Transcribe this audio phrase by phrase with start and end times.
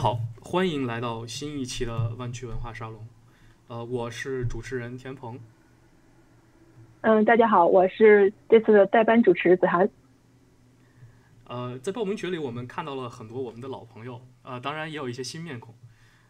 [0.00, 3.06] 好，欢迎来到新一期的湾区文化沙龙。
[3.66, 5.38] 呃，我是主持人田鹏。
[7.02, 9.90] 嗯，大家好，我是这次的代班主持子涵。
[11.44, 15.74] 呃，在报名群里，我们看到了很多我们的老朋友，呃，当然也有一些新面孔。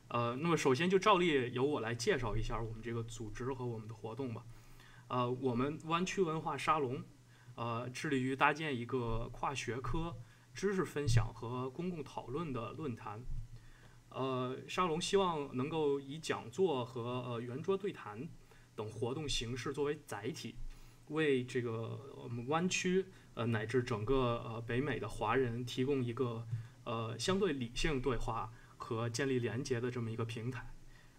[0.09, 4.43] 呃，那么首先就照例由我来介绍一下我们这个组织和我们的活动吧。
[5.07, 7.00] 呃，我们湾区文化沙龙，
[7.55, 10.16] 呃，致力于搭建一个跨学科
[10.52, 13.21] 知识分享和公共讨论的论坛。
[14.11, 18.28] 呃，沙龙希望能够以讲座和呃圆桌对谈
[18.74, 20.56] 等活动形式作为载体，
[21.09, 26.45] 为这个我们湾区呃乃至整个呃北美的华人提供一个
[26.82, 30.68] 呃相对理性对话和建立连接的这么一个平台，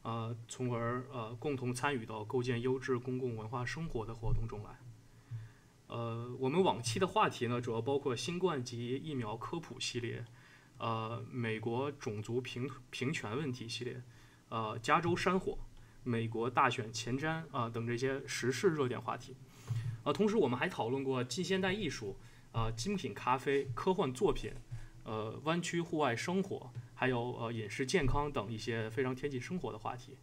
[0.01, 4.77] 呃，从而呃共同参与到构建优质公共文化生活的活动中来。
[5.87, 10.25] 呃，我们往期的话题呢，主要包括新冠及疫苗科普系列。
[10.81, 14.01] 呃，美国种族平平权问题系列，
[14.49, 15.55] 呃，加州山火，
[16.03, 19.35] 美国大选前瞻啊等这些时事热点话题，
[20.03, 22.17] 呃，同时我们还讨论过近现代艺术，
[22.51, 24.51] 呃，精品咖啡、科幻作品，
[25.03, 30.17] 呃，湾区户外生活，还有呃饮食健康等一些非常贴近生活的话题，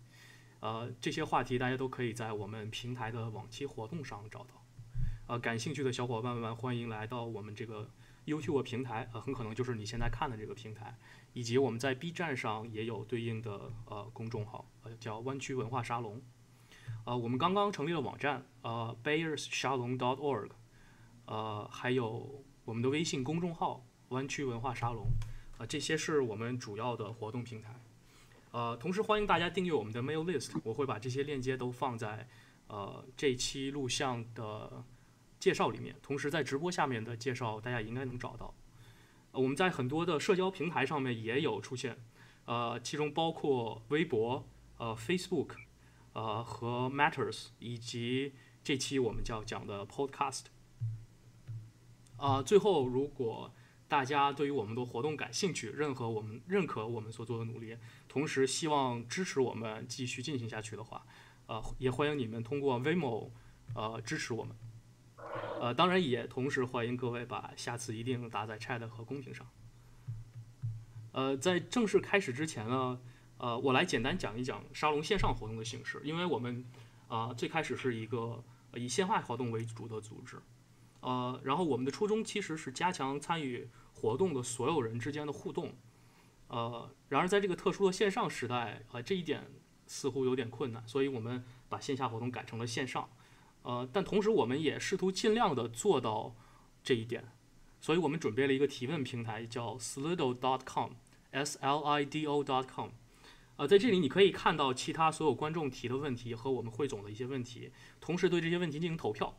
[0.58, 4.64] 呃，这些话题大家都可以在我们平台的往期活动上找到，
[5.28, 7.88] 呃，感兴趣的小伙伴们欢迎来到我们这个。
[8.28, 10.96] YouTube 平台，呃，很可能就是你现在看的这个平台，
[11.32, 16.22] 以及我们在 B 站上也有对应的呃公众号，呃，叫湾区文化沙龙。
[17.04, 20.50] 呃，我们刚刚成立了网站，呃，BayersShalom.org，
[21.26, 25.06] 呃，还有我们的微信公众号湾区文化沙龙，
[25.56, 27.80] 啊，这些是我们主要的活动平台。
[28.50, 32.28] 呃，同时欢迎大家订阅我们的 Mail List，我会把这些链接都放在
[32.66, 34.84] 呃这期录像的。
[35.38, 38.54] 介绍里面，同时在直播下面的介绍，大家应该能找到。
[39.32, 41.98] 呃，我们在很多的社交平台上面也有出现，
[42.46, 45.50] 呃，其中包括微博、呃，Facebook、
[46.12, 48.32] 呃和 Matters，以及
[48.64, 50.44] 这期我们叫讲的 Podcast。
[52.16, 53.52] 啊，最后，如果
[53.86, 57.76] 大家对于我们的活动感兴趣，任何我们认可我们所做的努力，
[58.08, 61.06] 同时希望支持我们继续进行下去的话，
[61.46, 63.30] 呃，也欢迎你们通过 Vimo，
[63.74, 64.56] 呃，支持我们。
[65.60, 69.46] 呃，当然也同时欢迎各位把下次一定打在 Chat 和公屏上。
[71.12, 73.00] 呃，在正式开始之前呢，
[73.38, 76.64] 呃，我来简单讲一讲沙龙线上活动的形式，因为我们
[77.08, 78.42] 啊最开始是一个
[78.74, 80.36] 以线下活动为主的组织，
[81.00, 85.74] 呃，然后我们的初衷其实是加强参与活动的所有人之间的互动，
[86.46, 89.44] 呃，然而在这个特殊的线上时代，呃，这一点
[89.86, 93.08] 似乎有点困难，所以我们把线下活动改成了线上。
[93.68, 96.34] 呃，但同时我们也试图尽量的做到
[96.82, 97.22] 这一点，
[97.82, 102.92] 所以我们准备了一个提问平台，叫 Slido.com，S L I D O.com。
[103.56, 107.70] 呃，在这里你可以看到其他所有观众提的问题和我们汇总的一些问题，
[108.00, 109.38] 同时对这些问题进行投票。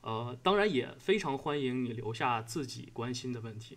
[0.00, 3.76] 呃，当然也非常欢迎你留下自己关心的问题，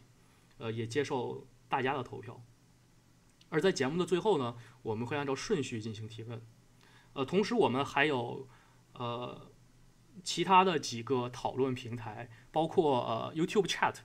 [0.59, 2.41] 呃，也接受大家的投票。
[3.49, 6.41] 而在节目的最后呢，我们会按照顺序进行提问。
[7.11, 8.47] 呃，同时我们还有
[8.93, 9.49] 呃。
[10.21, 13.95] 其他的几个讨论平台，包括呃 YouTube Chat，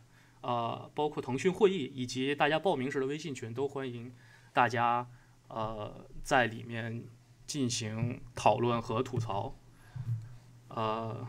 [0.40, 4.12] 呃，包括腾讯会议，以及大家报名时的微信群，都欢迎
[4.52, 5.06] 大家
[5.48, 7.04] 呃在里面
[7.46, 9.54] 进行讨论和吐槽。
[10.68, 11.28] 呃，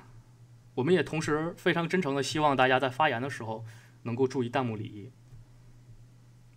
[0.76, 3.64] 我们也同时非常真诚的希望大家在发言的时候
[4.04, 5.12] 能够注意弹幕礼仪。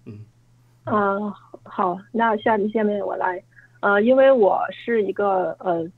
[0.06, 0.26] 嗯。
[0.84, 1.32] 嗯，
[1.64, 3.42] 好，那下面下面我来，
[3.80, 5.90] 呃，因为我是一个呃。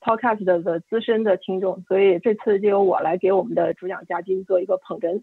[0.00, 5.22] Podcast 的资深的听众，所以这次就由我来给我们的主讲嘉宾做一个捧哏。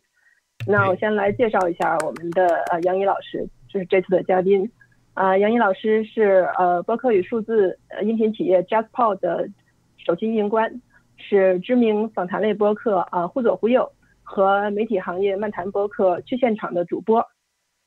[0.67, 4.69] 那我先来介绍一下我们的呃杨怡老师，就是这次的嘉宾。
[5.13, 9.49] 啊，杨怡老师是呃播客与数字音频企业 JustPod 的
[9.97, 10.81] 首席运营官，
[11.17, 17.25] 是知名访谈类播客啊忽左忽右和媒体行业漫谈播客去现场的主播。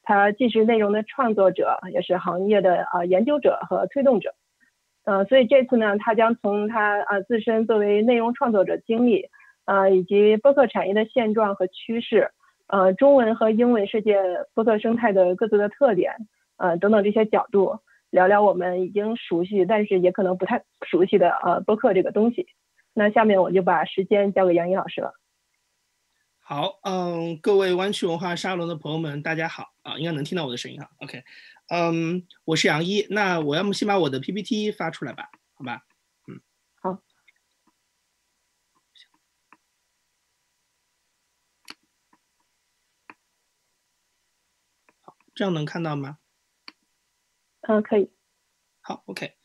[0.02, 4.34] 他既是内容的创作者，也是行业的呃研究者和推动者。
[5.04, 9.28] 呃，所以这次呢，他将从他啊自身作为内容创作者经历，
[9.64, 12.30] 啊以及播客产业的现状和趋势，
[12.66, 14.16] 呃中文和英文世界
[14.54, 16.14] 播客生态的各自的特点，
[16.58, 17.78] 呃等等这些角度，
[18.10, 22.46] 聊聊我们已经熟悉但是也可能不太熟悉的呃播客这个东西。
[22.92, 25.14] 那下面我就把时间交给杨颖老师了。
[26.40, 31.22] 好，嗯，各位湾区文化沙龙的朋友们，大家好啊，应该能听到我的声音哈，OK。
[31.70, 35.82] 嗯，我是杨一，那我要么先把我的 PPT 发出来吧，好吧？
[36.26, 36.40] 嗯，
[36.82, 37.00] 好，
[45.02, 46.18] 好，这样能看到吗？
[47.62, 48.10] 嗯，可以。
[48.82, 49.36] 好，OK。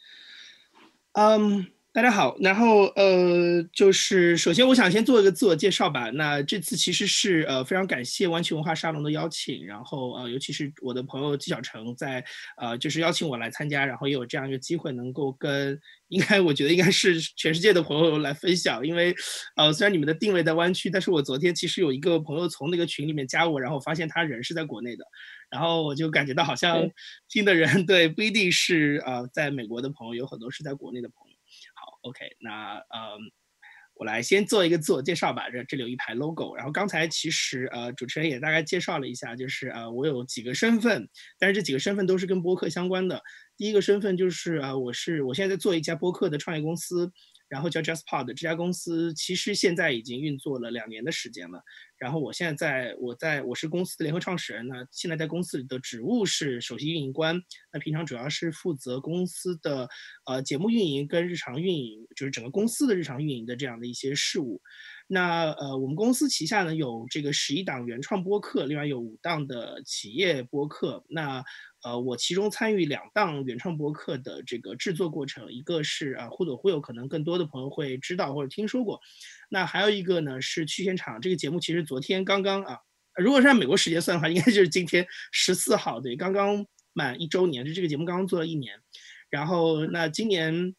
[1.15, 1.74] 嗯。
[1.95, 6.09] 大家好，然后呃，就是首先我想先做一个自我介绍吧。
[6.09, 12.21] 那这次其实是呃非常感谢湾区文化沙龙的邀请，然后呃尤其是我的朋友纪晓成在
[12.57, 18.85] 呃就是邀请我来参加，然后也有这样一个机会能够跟 应该我觉得应该是全世界的朋友来分享。
[18.85, 19.15] 因为
[19.55, 25.05] 呃虽然你们的定位在湾区，但是我昨天其实有一个朋友从那个群里面加我，然后发现他人是在国内的，
[25.49, 26.85] 然后我就感觉到好像
[27.29, 31.24] 听的人对不一定是呃在美国的朋友，有很多是在国内的朋
[32.01, 33.17] OK，那呃，
[33.95, 35.49] 我来先做一个自我介绍吧。
[35.49, 41.07] 这这里有一排 logo，然后刚才其实呃主持人也大概介绍了一下，就是呃我有几个身份，
[41.39, 43.21] 但是这几个身份都是跟播客相关的。
[43.57, 47.11] 第一个身份就是呃我是我现在在做一家播客的创业公司。
[47.47, 51.61] 然后叫 JustPod 这家公司，其实现在已经运作了两年的时间了。
[51.97, 57.41] 然后我现在在我在我是公司的联合创始人呢，现在在公司里的职务是首席运营官。
[57.71, 59.87] 那平常主要是负责公司的
[60.25, 64.61] 呃节目运营跟日常运营，就是整个公司的日常运营的这样的一些事务。
[65.07, 71.03] 那呃，我们公司旗下呢有这个十一档原创播客，另外有五档的企业播客。
[71.07, 71.43] 那
[71.83, 78.99] 呃，我其中参与两档原创播客的这个制作过程，一个是啊，忽左忽右，可能更多的朋友会知道或者听说过。
[79.49, 82.79] 那还有一个呢是去现场这个节目，其实昨天刚刚啊，
[83.15, 88.79] 如果是按美国时间算的话，应该就是今天 十四号，对，刚刚满一周年，就这个节目刚刚做了一年。
[89.29, 90.75] 然后那今年。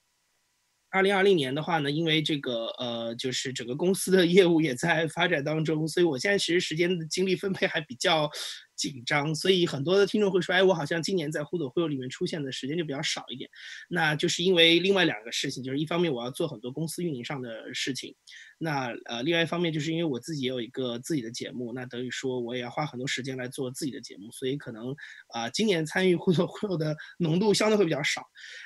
[0.96, 8.30] 二零二零年的话呢，因为这个呃，就是整个公司的业务也在发展当中，所以我现在其实时间精力分配还比较。
[8.76, 13.48] 紧张，所以很多的听众会说，哎，我好像今年在《互抖会友》里面出现的时间就比较少一点。
[13.88, 18.14] 那就是因为另外两个事情，就是一方面我要做很多公司运营上的事情，
[18.58, 24.94] 那呃，另外一方面就是因为我自己也有一个自己的节目，那等于说我也要花很多时间来做自己的节目，所以可能
[25.28, 28.22] 啊，今年参与《互动会友》的浓度相对会比较少。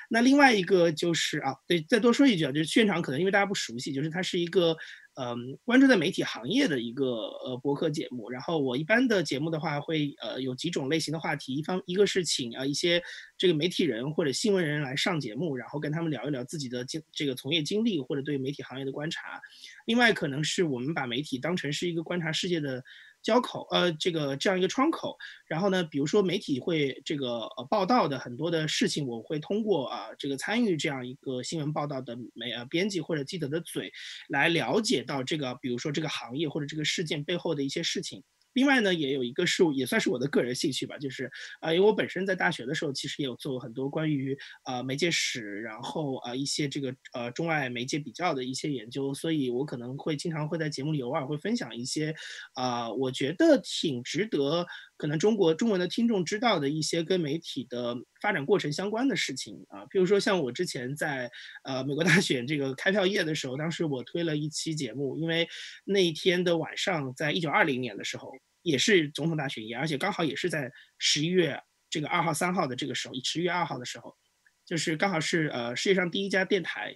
[0.09, 4.77] 那另外一个就是啊，对，再多说一句啊，就是现场可能因为大家不熟悉，就是它是一个。
[5.15, 13.03] 嗯，关注在媒体行业的一个呃博客节目，然后我一般的节目的话会呃有几种类型的话题，一方一个是请啊一些
[13.37, 19.41] 这个媒体人或者新闻人来上节目，然后跟他们聊一聊自己的经这个从业经历或者对媒体行业的观察，
[19.85, 22.83] 另外可能是我们把媒体当成是一个观察世界的。
[23.23, 33.91] 交口，呃，这个这样一个窗口，然后呢，比如说媒体会这个呃报道的很多的事情，我会通过啊这个参与这样一个新闻报道的媒呃编辑或者记者的嘴，
[34.29, 38.23] 来了解到这个，比如说这个行业或者这个事件背后的一些事情。
[38.53, 52.13] 另外呢，也有一个是也算是我的个人兴趣吧，就是啊，因为我本身在大学的时候，其实也有做过很多关于啊媒介史，然后啊一些这个呃中外媒介比较的一些研究，所以我可能会经常会在节目里偶尔会分享一些
[52.53, 54.65] 啊我觉得挺值得
[55.01, 61.27] 可能中国中文的听众知道的一些跟媒体的发展过程相关的事情啊，比如说像我之前在
[61.63, 65.49] 呃美国大选这个开票夜的时候，当时我推了一期节目，因为
[65.85, 68.31] 那一天的晚上，在一九二零年的时候。
[68.63, 71.59] 也是总统大选夜，而且刚好也是在十一月
[71.89, 74.15] 这个二号、三号的这个时候，十一月二号的时候，
[74.63, 76.95] 就是刚好是呃世界上第一家电台、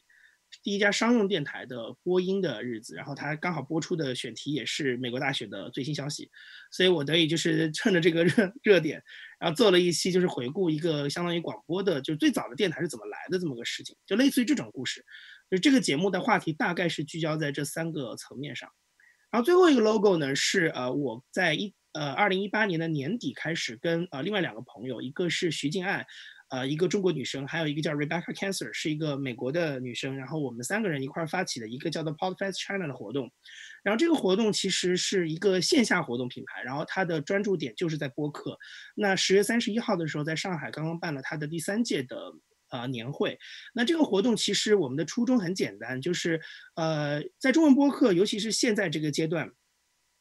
[0.65, 6.27] 第一家商用电台的播音的日子，然后它刚好播出的选题也是美国大选的最新消息，
[6.71, 8.99] 所以我得以就是趁着这个热 热点，
[9.39, 15.05] 然后做了一期就是回顾一个相当于广播的，就最早的电台是怎么来的这么个事情，就类似于这种故事，
[15.51, 18.67] 就这个节目的话题大概是聚焦在这三个层面上。
[19.29, 26.07] 然后最后一个 logo 呢是呃我在一呃二零一八年的年底开始跟呃另外两个朋友，一个是徐静爱，
[26.49, 33.31] 呃一个中国女生，还有一个叫 Rebecca Cancer 是一个美国的女生，然后我们三个人一块儿发起的一个叫做 Podcast China 的活动。
[33.83, 38.57] 然后这个活动其实是一个线下活动品牌，然后它的专注点就是在播客。
[38.95, 42.17] 那十月三十一号的时候，在上海刚刚办了它的第三届的。
[42.71, 43.37] 呃，年会，
[43.75, 46.41] 那这个活动其实我们的初衷很简单，就是
[46.75, 49.51] 呃，在中文播客，尤其是现在这个阶段。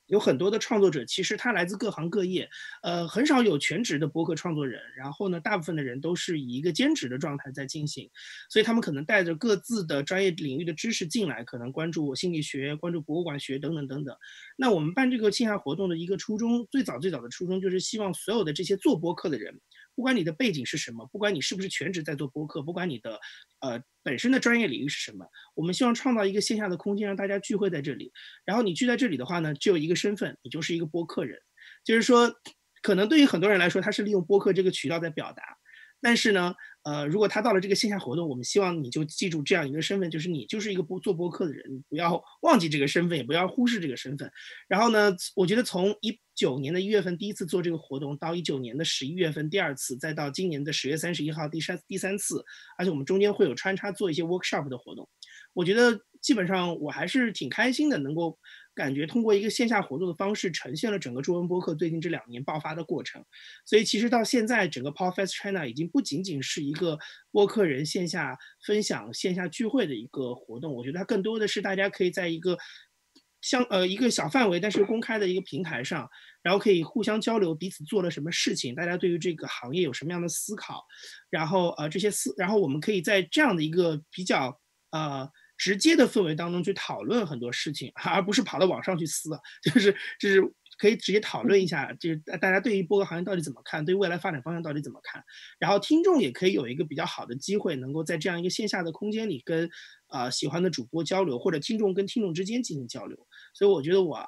[0.06, 2.48] 有很多的创作者，其实他来自各行各业，
[2.82, 4.80] 呃，很少有全职的播客创作人。
[4.96, 8.10] 然后呢，大部分的人都是以一个兼职的状态在进行，
[8.50, 14.16] 所以他们可能带着各自的专业领域的知识进来，可能关注心理学、关注博物馆学等等等等。
[14.56, 19.58] 那我们办这个线下活动的一个初衷，最早最早的初衷就是希望所有的这些做播客的人，
[19.94, 23.20] 不管你的背景是什么，不管你是不是全职在做播客，不管你的
[23.60, 23.82] 呃。
[24.04, 25.26] 本身的专业领域是什么？
[25.54, 28.12] 我们希望创造一个线下的空间，让大家聚会在这里。
[28.44, 31.40] 然后你聚在这里的话呢，只有一个身份，你就是一个播客人。
[31.82, 32.30] 就是说，
[32.82, 35.42] 可能对于很多人来说，他是利用播客这个渠道在表达。
[36.04, 44.30] 但是呢，呃，如果他到了这个线下活动，我们希望你就记住这样一个身份，就是你就是一个播做播客的人，你不要忘记这个身份，也不要忽视这个身份。
[44.68, 52.44] 然后呢，我觉得从一九年的一月份第一次做这个活动，到一九年的十一月份第二次，再到今年的十月三十一号第三第三次，
[52.76, 55.08] 而且我们中间会有穿插做一些 workshop 的活动。
[55.54, 58.38] 我觉得基本上我还是挺开心的，能够
[58.74, 63.24] 感觉通过一个线下活动的方式，呈现了整个中文播客最近这两年爆发的过程。
[63.64, 66.98] 所以其实到现在，整个 Podcast China 已经不仅仅是一个
[67.30, 72.58] 播客人线下分享、线下聚会的一个活动，我觉得它更多的是大家可以在一个
[73.40, 76.10] 相呃一个小范围但是公开的一个平台上，
[76.42, 80.84] 然后可以互相交流彼此做了什么事情，大家对于这个行业有什么样的思考，
[81.30, 85.30] 然后呃这些思，然后我们可以在这样的一个比较呃。
[85.56, 89.30] 直接的氛围当中去讨论很多事情， 而不是跑到网上去撕，
[89.62, 90.42] 就是就是
[90.78, 95.22] 可以直接讨论一下，就是大家对于播客行业到底怎么看，对未来发展方向到底怎么看，
[95.58, 99.70] 然后听众也可以有一个比较好的机会，能够在这样一个线下的空间里跟
[100.08, 103.16] 啊喜欢的主播交流，或者听众跟听众之间进行交流。
[103.54, 104.26] 所以我觉得我啊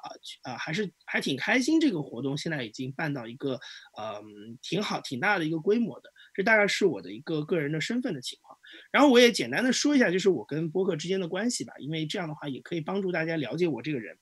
[0.57, 3.59] 还是还挺开心，这个活动现在已经办到一个
[3.99, 8.46] 嗯挺好挺大的一个规模的，这大概是我的一个个人的身份的情况。
[8.91, 14.17] 然后我也简单的说一下，就是我跟播客之间的关系吧，因为这样的话也可以帮助大家了解我这个人。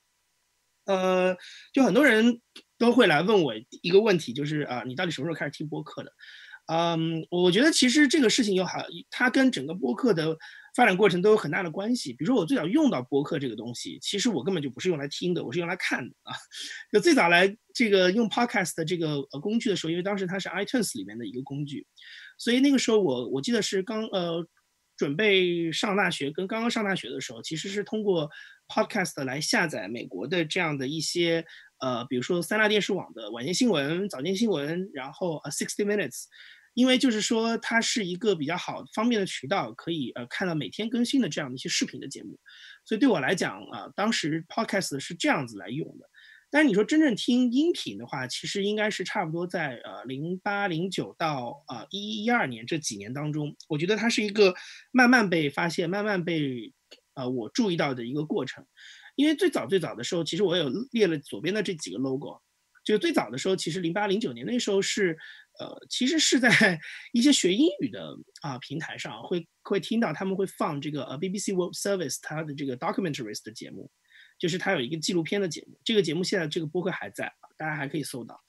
[0.86, 1.36] 呃，
[1.74, 2.42] 就很多人
[2.78, 6.12] 都会来问我一个问题，就是啊，你到底什么时候开始听播客的？
[6.68, 10.36] 嗯，我觉得其实这个事情有好，它跟整个播客的
[10.76, 12.12] 发展过程都有很大的关系。
[12.14, 16.34] 比如说我最早用到播客这个东西，其实我根本就不是用来听的，我是用来看的啊。
[16.92, 21.86] 就最早来这个用 Podcast 的这个呃工具的时候，因为当时它是 iTunes 里面的一个工具。
[22.38, 24.46] 所以那个时候我我记得是刚呃
[24.98, 28.30] 准备上大学跟刚刚上大学的时候，其实是通过
[28.68, 31.46] Podcast 来下载美国的这样的一些
[31.80, 36.24] 呃，比如说三大电视网的晚间新闻、早间新闻，然后呃 Sixty Minutes，
[36.74, 42.40] 因为就是说它是一个比较好方便的渠道，可以呃看到每天更新的这样的一些视频的节目，
[42.86, 46.10] 所以对我来讲啊，当时 Podcast 是这样子来用的。
[46.56, 54.56] 但是你说真正听音频的话，其实应该是差不多在呃零八零九到呃一一一二年这几年当中，我觉得它是一个
[54.94, 56.72] 慢慢被发现、慢慢被
[57.16, 58.66] 呃我注意到的一个过程。
[59.18, 62.40] 因为最早最早的时候，其实我有列了左边的这几个 logo，
[62.86, 65.18] 就最早的时候，其实零八零九年那时候是
[65.60, 66.50] 呃其实是在
[67.12, 73.92] 一些学英语的啊平台上会会听到他们会放这个呃 BBC World Service 它的这个 documentaries 的节目。
[74.38, 78.40] 就是他有一个纪录片的节目，这个节目现在这个播客还在，大家还可以搜到。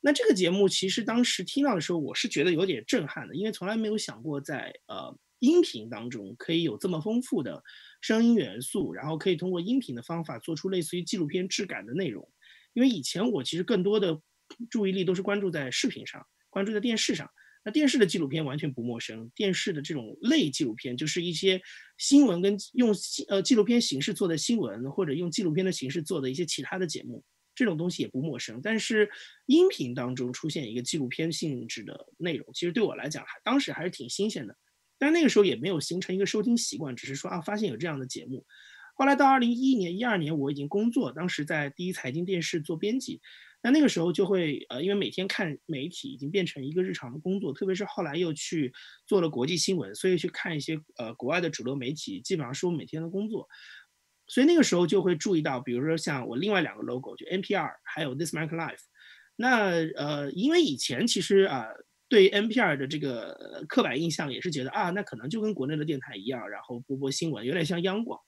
[0.00, 7.62] 那这个节目其实当时听到的时候，我是觉得有点震撼的，因为从来没有想过在呃音频当中可以有这么丰富的
[8.00, 12.30] 声音元素，然后可以通过音频的方法做出类似于纪录片质感的内容。
[12.74, 14.20] 因为以前我其实更多的
[14.68, 17.30] 注意力都是关注在视频上，关注在电视上。
[17.64, 21.62] 那电视的纪录片完全不陌生，电视的这种类纪录片就是一些
[21.96, 22.94] 新闻跟用
[23.28, 28.60] 呃纪录片形式做的新闻，或者用纪录片的形式做的一些其他的节目，这种东西也不陌生。
[28.62, 29.08] 但是
[29.46, 34.54] 音频当中出现一个纪录片性质的内容，其实对我来讲还当时还是挺新鲜的。
[34.98, 38.44] 但那个时候也没有形成一个收听习惯，只是说啊发现有这样的节目。
[38.94, 43.22] 后来到二零一一年、一二年，我已经工作，当时在第一财经电视做编辑。
[43.66, 48.70] 那那个时候就会呃，因为每天看媒体已经变成一个日常的工作，特别是后来又去
[49.06, 53.48] 做了国际新闻，所以去看一些呃国外的主流媒体，基本上是我每天的工作。
[54.26, 58.82] 所以那个时候就会注意到，比如说像我另外两个 logo，就 NPR 还有 This American Life。
[59.36, 61.64] 那呃，因为以前其实啊，
[62.06, 68.20] 对 NPR 的这个刻板印象也是觉得啊，那可能就跟国内的电台一样，然后播播新闻，有点像央广。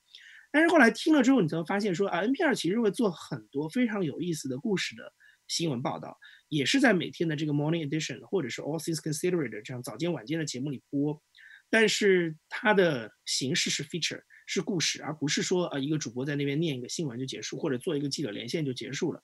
[0.50, 5.12] 但是后来听了之后，你才会发现说啊，NPR 其实会做很多非常有意思的故事的。
[5.48, 11.20] 新闻报道也是在每天的这个 Morning Edition 或者是 All Things Considered 这样早间晚间的节目里播，
[11.68, 19.22] 但是它的形式是 feature 是故事，而不是说呃一个主播在那边念一个新闻就结束，或者做一个记者连线就结束了。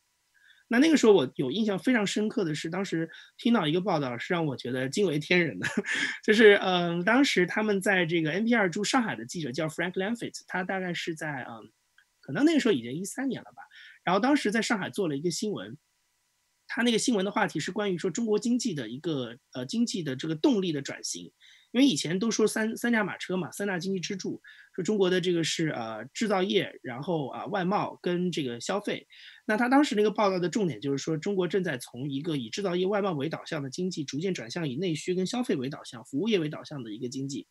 [0.69, 5.67] 那那个时候我有印象非常深刻的是，当时听到一个报道是让我觉得惊为天人的，
[6.25, 11.71] 就是嗯，当时他们在这个 NPR 驻上海的记者叫 Frank Lamfit，他大概是在嗯，
[12.21, 13.63] 可能那个时候已经一三年了吧，
[14.03, 15.77] 然后当时在上海做了一个新闻。
[16.75, 21.31] 他那个新闻的话题是关于说中国经济的一个呃经济的这个动力的转型，
[21.73, 24.41] 因为以前都说三三驾马车嘛，三大经济支柱，
[24.75, 29.07] 说中国的这个是呃制造业，然后啊外贸跟这个消费。
[29.45, 37.47] 那他当时那个报道的重点就是说，中国正在从一个以制造业外贸为导向的经济，逐渐转向以内需跟消费为导向、服务业为导向的一个经济。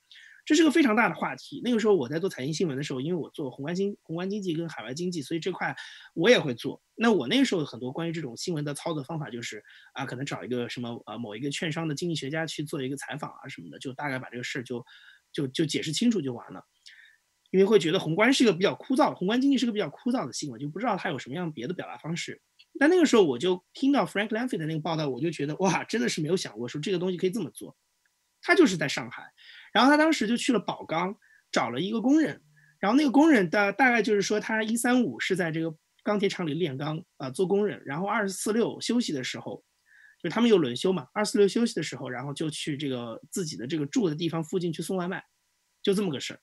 [0.45, 1.61] 这是个非常大的话题。
[1.63, 5.75] 那个时候我在做财经新闻的时候，因为我做宏观经宏观经济跟海外经济，所以这块
[6.13, 6.81] 我也会做。
[6.95, 14.85] 那我那个时候很多关于这种新闻的操作方法，就是啊，可能找一个什么呃某一个券商的经济学家去做一个采访啊什么的，就大概把这个事儿就
[15.31, 16.63] 就就解释清楚就完了。
[17.51, 22.41] 因为会觉得宏观是一个比较枯燥，宏观经济是个比较枯燥的新闻，就不知道它有什么样别的表达方式。
[22.79, 27.75] 但那个时候我就听到 Frank Lanfy 的那个报道，我就觉得哇，真的是没有想过说这个东西可以这么做。
[28.41, 29.33] 他就是在上海，
[29.71, 31.15] 然后他当时就去了宝钢，
[31.51, 32.41] 找了一个工人，
[32.79, 39.63] 然后那个工人大大概就是说他一三五是在这个钢铁厂里炼钢啊做工人，然后二四六休息的时候，
[40.21, 45.23] 就他们有轮休嘛，二四六休息的时候，然后就去这个自己的这个住的地方附近去送外卖，
[45.81, 46.39] 就这么个事儿。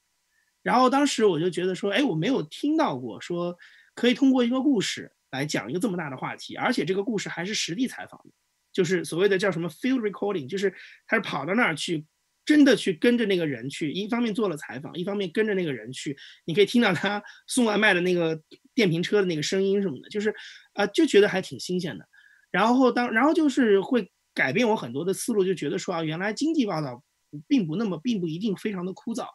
[0.63, 3.57] 然后当时我就觉得说，哎，我没有听到过说
[3.95, 8.33] 可以通过一个故事来讲一个这么大的话题，而且这个故事还是实地采访的。
[8.71, 10.73] 就是所谓的叫什么 field recording，就是
[11.07, 12.05] 他是跑到那儿去，
[12.49, 18.41] 真的去跟着那个人去，一方面做了采访，一方面跟着那个人去，你可以听到他送外卖的那个
[18.75, 20.35] 电瓶车的那个声音什么的，就是
[20.73, 22.09] 啊，就觉得还挺新鲜的。
[22.51, 27.05] 然后当然后就是会改变我很多的思路，就觉得说啊，原来经济报道
[27.47, 29.27] 并不那么，并不一定非常的枯燥。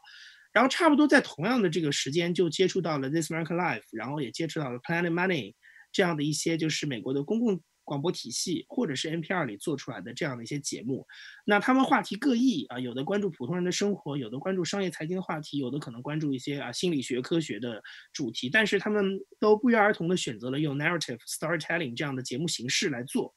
[0.52, 5.54] 然后差不多在同样的这个时间，就接触到了 This American Life，然后也接触到了 Planet Money
[5.92, 7.62] 这样的一些就是美国的公共。
[7.84, 11.06] 广播体系或者是 NPR 里做出来的这样的一些节目，
[11.46, 23.34] 那他们话题各异啊，有的关注普通人的生活，有的关注商业财经的话题，有的可能关注一些啊心理学科学的主题，但是他们都不约而同的选择了用 narrative storytelling 这样的节目形式来做，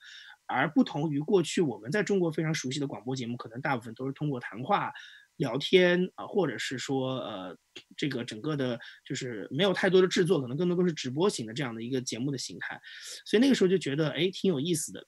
[0.46, 4.92] 而不同于过去我们在中国非常熟悉的广播节目，可能大部分都是通过谈话。
[5.36, 7.56] 聊天啊，或者是说，呃，
[7.96, 12.80] 这个整个的，就是没有太多的制作，可能更多都是直播型的这样的一个节目的形态，
[13.24, 15.06] 所以那个时候就觉得，哎，挺有意思的。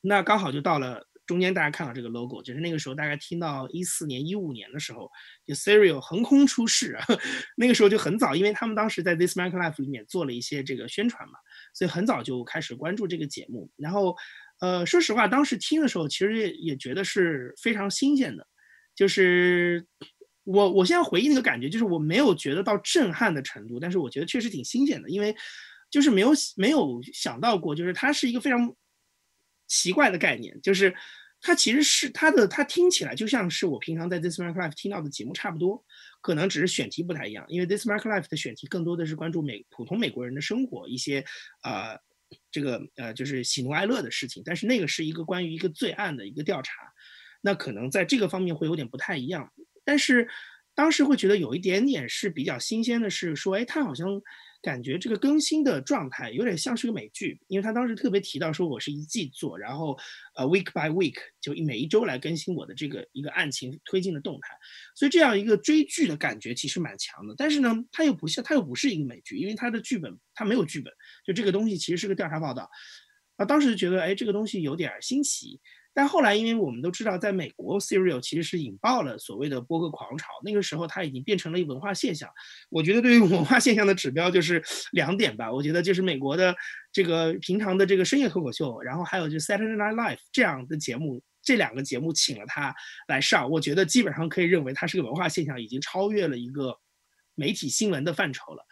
[0.00, 5.08] 那刚好就到了中间，大家看到这个 logo，就是那个时候大概听到一四年、一五年的时候，
[5.46, 7.06] 就 Serial 横空出世，啊
[7.56, 11.38] 那个时候就很早，因为他们当时在 This American Life 里面做了一些这个宣传嘛，
[11.72, 13.70] 所以很早就开始关注这个节目。
[13.76, 14.16] 然后，
[14.60, 18.44] 呃，说实话，当时听的时候，其实也也觉得是非常新鲜的。
[18.94, 19.86] 就是
[20.44, 25.34] 我，我现在回忆那个感觉，就是我没有觉得到震撼的程度，但是我觉得确实挺新鲜的，因为
[25.90, 28.74] 就是没有没有想到过，就是它是一个非常
[29.66, 30.94] 奇怪的概念，就是
[31.40, 35.84] 它其实是它的，它听起来就像是我平常在 This Mark Life 听到的节目差不多，
[36.20, 41.24] 可能只是选题不太一样，因为 This Mark Life 的选题更多的是关注美普通美国人的生活，一些
[41.62, 41.98] 呃
[42.50, 46.91] 这个呃就是喜怒哀乐的事情，但是那个是一个关于一个罪案的一个调查。
[47.42, 49.52] 那可能在这个方面会有点不太一样，
[49.84, 50.26] 但是
[50.74, 54.08] 当时会觉得有一点点是比较新鲜的，是说，哎，他好像
[54.62, 59.98] 感觉这个更新的状态有点像是个美剧，因为他当时特别提到说，我是一季做，然后
[60.34, 64.56] 呃，week by week 就每一周来更新我的这个一个案情推进的动态，
[64.94, 67.34] 所以这样一个追剧的感觉其实蛮强的。
[67.36, 70.90] 但是呢，它又不像，它又不是一个美剧，因为它的剧本它没有剧本，
[71.26, 72.70] 就这个东西其实是个调查报道，
[73.36, 75.60] 啊，当时觉得，哎，这个东西有点新奇。
[75.94, 80.28] 但后来，因为我们都知道，在美国，Serial 其实是引爆了所谓的播客狂潮。
[80.42, 82.30] 那个时候，它已经变成了一个文化现象。
[82.70, 85.52] 我觉得，对于文化现象的指标就是两点吧。
[85.52, 86.54] 我觉得就是美国的
[86.90, 92.74] 这个平常的这个深夜脱口秀，然后还有就是 Saturday Night Live 这样的节目，这两个节目请了他
[93.08, 96.78] 来上，我觉得基本上可以认为它是个文化现象，已经超越了一个
[97.34, 98.64] 媒体新闻的范畴了。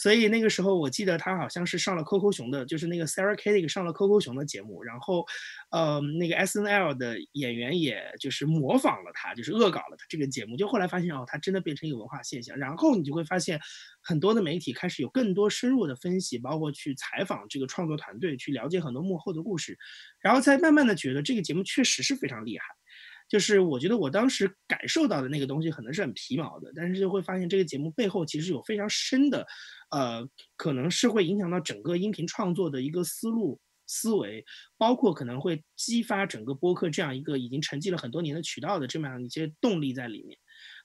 [0.00, 5.26] 所以那个时候，我记得他好像是上了 Coco 熊的，就是那个 Sarah k a t i 上了 Coco 熊的节目，然后，
[5.70, 10.56] 呃，那个 S N L 的演员也就是模仿了他，就是恶搞了他这个节目。
[10.56, 12.56] 就后来发现哦，他真的变成一个文化现象。
[12.56, 13.60] 然后你就会发现，
[14.00, 19.76] 很多的媒体开始有更多深入的分析，包括去采访这个创作团队，去了解很多幕后的故事，
[20.22, 22.64] 然后再慢慢的觉得这个节目确实是非常厉害。
[23.30, 29.46] 就是我觉得我当时感受到的那个东西可能是很皮毛的，但是就会发现这个节目背后其实有非常深的，
[29.92, 34.44] 呃，可能是会影响到整个音频创作的一个思路思维，
[34.76, 40.36] 包括可能会激发整个播客这样一个已经沉寂了很多年的渠道的这么样一些动力在里面。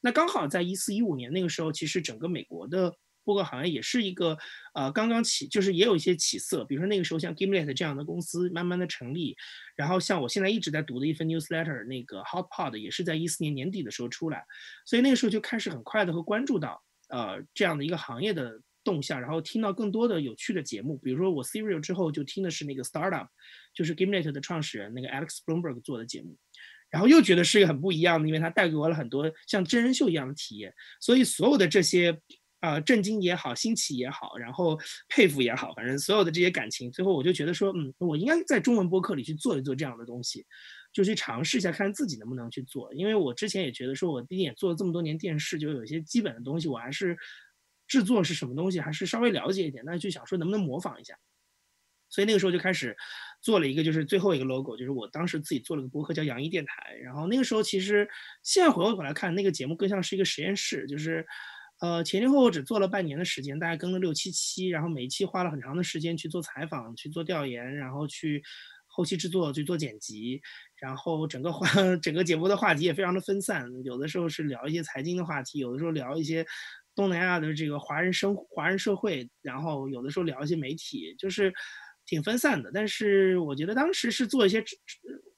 [0.01, 2.93] 那刚好在一四一五年那个时候，其实整个美国的。
[3.25, 4.38] 播客好像也是一个，
[4.73, 6.63] 呃，刚刚起，就是也有一些起色。
[6.63, 9.35] 比如说那个时候，像 Gimlet 这样的公司慢慢的成立，
[9.75, 14.45] 然后像我现在一直在读的一份 newsletter，那个 Hot Pod 也是在一四年年底的时候出来，
[14.85, 20.95] 所以那个时候就开始很快的和关注到，呃，这样的一个行业的动向，然后听到更多的有趣的节目。
[20.97, 23.27] 比如说我 Serial 之后就听的是那个 Startup，
[23.73, 26.38] 就是 Gimlet 的创始人那个 Alex Bloomberg 做的节目，
[26.91, 30.73] 然后又觉得是一个很不一样的，因为它带给我了很多像真人秀一样的体验。
[30.99, 32.19] 所以所有的这些。
[32.65, 34.78] 啊，震惊也好，新奇也好，然后
[35.10, 40.45] 佩服也好，反正所有的这些感情，最后我就觉得说，嗯，我应该在中文播客里去做一做这样的东西。
[40.91, 42.93] 就去尝试一下，看自己能不能去做。
[42.93, 47.17] 因为我之前也觉得说，我毕竟也做了这么多年电视，就有一些基本的东西，我还是
[47.86, 49.84] 制作是什么东西，还是稍微了解一点。
[49.86, 51.13] 那就想说能不能模仿一下。
[52.08, 52.95] 所以那个时候就开始
[53.41, 56.93] 做了一个，就是最后一个 logo，就是我当时自己做了个博客叫杨一电台。
[57.04, 58.08] 然后那个时候其实
[58.41, 61.28] 现在回过头来看，那个节目更像是一个实验室，就是
[61.79, 68.41] 呃前前后后只做了半年的时间，大概更了六七期，然后每一期花了很长的时间去做采访、去做调研，然后去
[68.88, 70.41] 后期制作、去做剪辑，
[70.77, 71.67] 然后整个话
[72.01, 76.45] 整个节目的话题也非常的分散，有的时候是聊一些财经的话题，有的时候聊一些
[76.95, 81.53] 东南亚的这个华人生华人社会，然后有的时候聊一些媒体，就是。
[82.06, 84.63] 挺分散的，但是我觉得当时是做一些，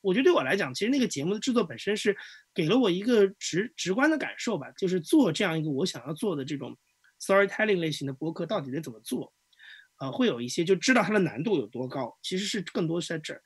[0.02, 2.16] 我觉得对我来讲，其实那个节目的制作本身是
[2.54, 6.78] 给了我一个直直观的感受吧，就是做这样一个我想要做的这种
[7.22, 9.34] storytelling 类型的播客到底得怎么做，
[10.00, 13.42] 呃，会有一些就知道它的难度有多高，其实是更多是在这儿，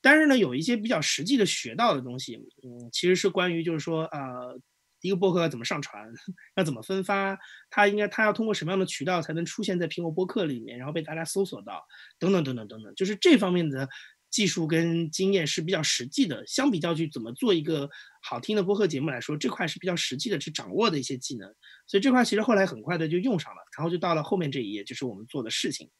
[0.00, 4.60] 但是呢，有一些比较实际的学到的东西，嗯，其实是关于就是说呃。
[5.00, 6.12] 一个播客要怎么上传，
[6.56, 7.38] 要怎么分发，
[7.70, 11.82] 它应该它要通过什么样的渠道才能出现在苹果播客里面，然后被大家搜索到，
[12.18, 13.88] 等等等等等等，就是这方面的
[14.30, 16.46] 技术跟经验是比较实际的。
[16.46, 17.88] 相比较去怎么做一个
[18.22, 21.48] 好听的播客节目来说，这块是比较实际的去掌握的一些技能。
[21.86, 25.90] 所以这块其实后来很快的就用上了，然后就到了后面这一页，就是我们做的事情。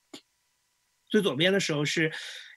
[1.08, 2.12] 最左边的时候是。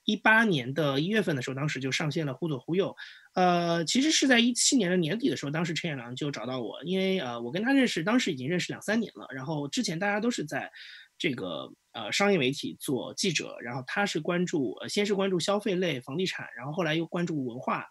[0.06, 2.90] 一八年的一月份的时候，当时就上线了《忽左忽右》，
[3.34, 9.28] 呃，其实是在一七年的年底的时候，当时陈彦良就找到我，因为呃，我跟他认识，当时已经认识两三年了。
[9.34, 10.72] 然后之前大家都是在
[11.18, 17.88] 这个呃商业媒体做记者，然后他是关注先是关注消费类、房地产，然后后来又关注文化，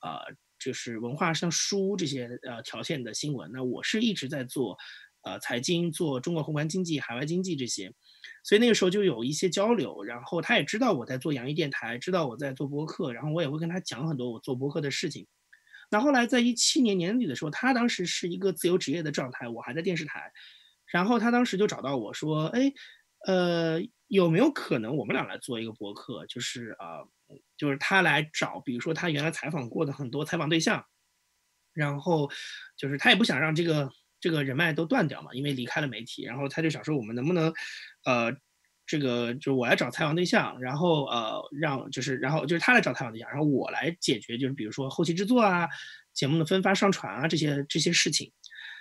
[0.00, 0.20] 呃，
[0.58, 3.50] 就是文化像书这些呃条线的新闻。
[3.52, 4.78] 那我是一直在做
[5.24, 7.92] 呃财经、做中国宏观经济、海外经济这些。
[8.42, 15.26] 所以那个时候就有一些交流，然后他也知道我在做洋溢电台，知道我在做播客，然后我也会跟他讲很多我做播客的事情。
[15.90, 20.30] 那后来在一七年年底的时候，他当时是一个自由职业的状态，我还在电视台，
[20.86, 22.72] 然后他当时就找到我说：“哎，
[23.26, 26.26] 呃，有没有可能我们俩来做一个播客？
[26.26, 27.00] 就是啊，
[27.56, 30.84] 就是他来找，比如说他原来采访过的很多采访对象，
[31.72, 32.30] 然后
[32.76, 33.90] 就是他也不想让这个。”
[34.24, 37.52] 这个人脉都断掉嘛，因为离开了媒体，然后他就想说，我们能不能，
[38.06, 38.34] 呃，
[38.86, 45.68] 这个就我来找采访对象，然后呃，让就是然后就是他来找采访对象，然后我来解决，就是比如说后期制作啊、
[46.14, 48.32] 节目的分发、上传啊这些这些事情。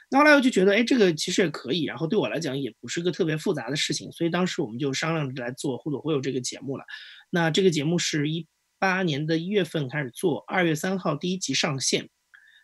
[0.10, 6.86] 那后来我就觉得，哎，这个其实也可以，然后对我来讲也不是个特别复杂的事情，所以当时我们就商量着来做《互左互右》这个节目了。
[7.30, 8.48] 那这个节目是一
[8.80, 12.10] 八年的一月份开始做，二月三号第一集上线。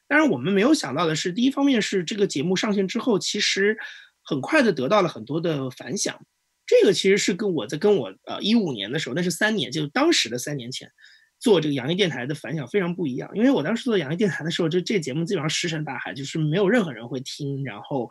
[0.10, 3.78] 当然，我们没有想到的是，第一方面是这个节目上线之后，其实
[4.24, 6.20] 很快的得到了很多的反响。
[6.66, 10.92] 这个其实是跟我在跟我呃一五年的时候，那是三年，就当时的三年前
[11.40, 13.30] 做这个洋溢电台的反响非常不一样。
[13.36, 18.10] 因为我当时做洋溢电台的时候，就这节目基本上石沉大海，就是没有任何人会听，然后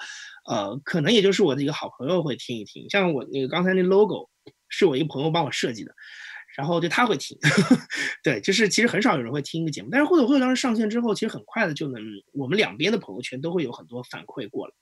[0.48, 2.88] 呃，可能也就是我的一个好朋友会听一听。
[2.90, 4.30] 像我那个刚才那 logo
[4.68, 5.92] 是我一个朋友帮我设计的。
[6.58, 7.38] 然后就他会听，
[8.20, 14.74] 对，就是其实很少有人会听一个节目，但是《互左互右》当时上线之后，其实很快的就能，我们两边的朋友圈都会有很多反馈过来。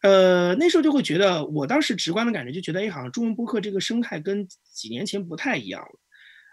[0.00, 6.00] 呃，那时候就会觉得，我当时直观的感觉就觉得，哎，好像中文播客这个生态跟几年前不太一样了。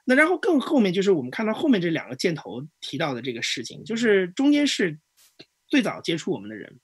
[0.03, 4.99] 那然后更后面就是我们看到后面这两个箭头提到的这个事情，就是中间是
[5.69, 6.79] 最早接触我们的人，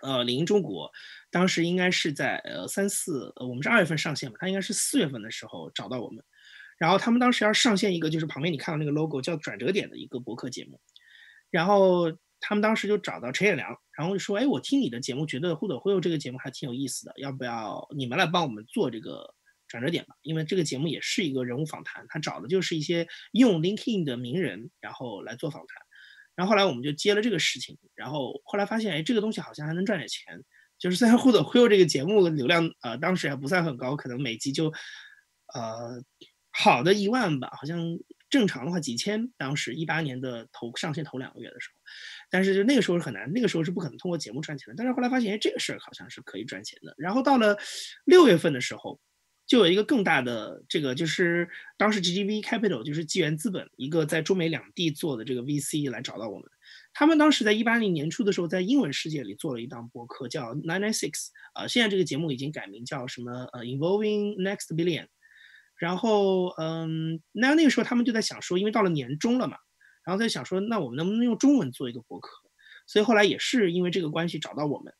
[0.00, 0.90] 呃，林中国。
[1.30, 6.24] 当时应该是在呃三四，我们是二月份上线嘛，他应该是四月份的时候找到我们，
[6.78, 10.80] 然后他们当时要上线一个就是旁边你看到那个 logo 叫转折点的一个博客节目，
[11.50, 19.34] 然后他们当时就找到陈彦良，然后就说，哎，我听你的节目觉得互左互右这个节目还挺有意思的，要不要你们来帮我们做这个
[19.68, 20.14] 转折点吧？
[20.22, 25.82] 因为这个节目也是一个人物访谈，他找的就是一些用 LinkedIn 的名人，然后来做访谈，
[26.34, 30.44] 然后后来我们就接了这个事情，然后后来发现，哎，这个东西好像还能赚点钱。
[30.78, 34.66] 就是虽然《互左互右》这个节目流量，呃，当时还不算很高，可能每集就，
[35.54, 36.02] 呃，
[36.58, 37.78] 好的一万吧，好像
[38.30, 39.30] 正常的话几千。
[39.36, 41.80] 当时一八年的头上线头两个月的时候，
[42.30, 44.74] 但是就那个时候是很难，那个时候是不可能通过节目赚钱的。
[44.74, 46.94] 但是后来发现，哎，这个事儿好像是可以赚钱的。
[46.96, 47.58] 然后到了
[48.06, 48.98] 六月份的时候，
[49.46, 56.48] 就有一个更大的这个，就是当时 GGV Capital 就是纪元资本一个在中美两地做的这个 VC 来找到我们。
[56.94, 63.44] 他们当时在一八年年初的时候，在英文世界里做了一档播客，叫 Nine Nine Six，啊，现在这个节目已经改名叫什么？
[63.52, 65.06] 呃，Involving Next Billion。
[65.78, 69.56] 然后，嗯，那那个时候他们就在想说，因为到了年终了嘛，
[70.04, 72.30] 然后在想说，那我们能不能用中文做一个博客？
[72.86, 74.94] 所以后来也是因为这个关系找到我们，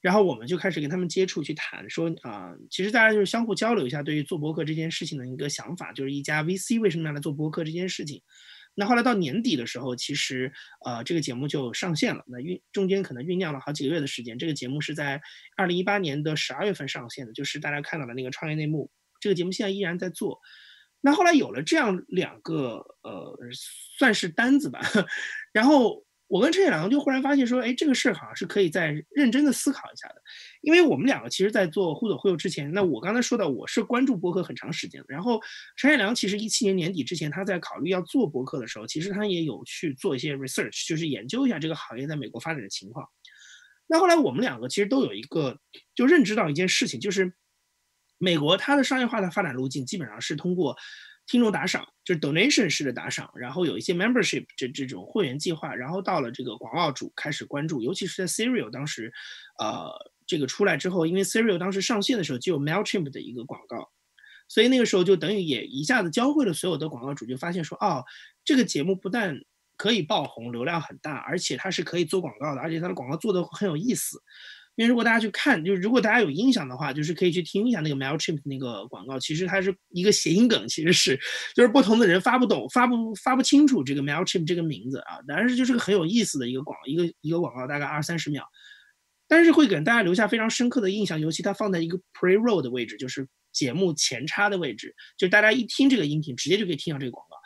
[0.00, 8.22] 然后我们就开始跟他们接触去谈，说啊，其实大家就是相互交流一下对于做博客这件事情的一个想法，就是一家 VC 为什么要来做博客这件事情。
[8.74, 10.52] 那后来到年底的时候，其实
[10.84, 12.24] 呃这个节目就上线了。
[12.26, 14.38] 那酝中间可能酝酿了好几个月的时间。
[14.38, 15.20] 这个节目是在
[15.56, 18.90] 二零一八年的十二月份上线的，就是大家看到的那个创业内幕。
[19.22, 20.38] 这个节目现在依然在做。
[21.00, 23.38] 那后来有了这样两个呃
[23.98, 24.80] 算是单子吧，
[25.54, 26.04] 然后。
[26.28, 30.14] 我跟陈铁良就忽然发现说，哎，这个事好像是可以再认真的思考一下的，
[30.62, 35.38] 因为我们两个其实，在做互走互右之前，那我刚才说到我是关注博客很长时间的，然后
[35.76, 43.06] 陈铁良其实一七年年底之前，他在考虑要做博客的时候，其实他也有去做一些 research，就是研究一下这个行业在美国发展的情况。
[43.86, 45.58] 那后来我们两个其实都有一个
[45.94, 47.30] 就认知到一件事情，就是
[48.22, 50.76] 美国它的商业化的发展路径基本上是通过。
[51.24, 59.10] 听众打赏就是 donation 式的打赏，然后有一些 membership 这这种会员计划，然后到了这个广告主开始关注，尤其是在 Serial 当时，
[59.56, 59.88] 呃，
[60.26, 63.88] 这个出来之后，因为 Serial 当时上线的时候就有 Mailchimp 的一个广告，
[64.48, 68.04] 所以那个时候就等于也一下子教会了所有的广告主，就发现说，哦，
[68.44, 69.40] 这个节目不但
[69.76, 74.20] 可以爆红，流量很大，而且它是可以做广告的，而且它的广告做的很有意思。
[74.74, 79.18] 因为如果大家去看，就是如果大家有印象的话，就是可以去听一下那个 Mailchimp 那个广告。
[79.18, 81.18] 其实它是一个谐音梗，其实是
[81.54, 85.18] 就是不同的人发不懂、发不发不清楚这个 Mailchimp 这个名字啊。
[85.28, 88.42] 但是就是个很有意思的一个广一个一个广告，大概二三十秒，
[89.28, 91.20] 但是会给大家留下非常深刻的印象。
[91.20, 97.36] 尤其它放在一个 Pre-roll 的位置，就是节目前插的位置，就大家一听这个音频，直接就可以听到这个广告。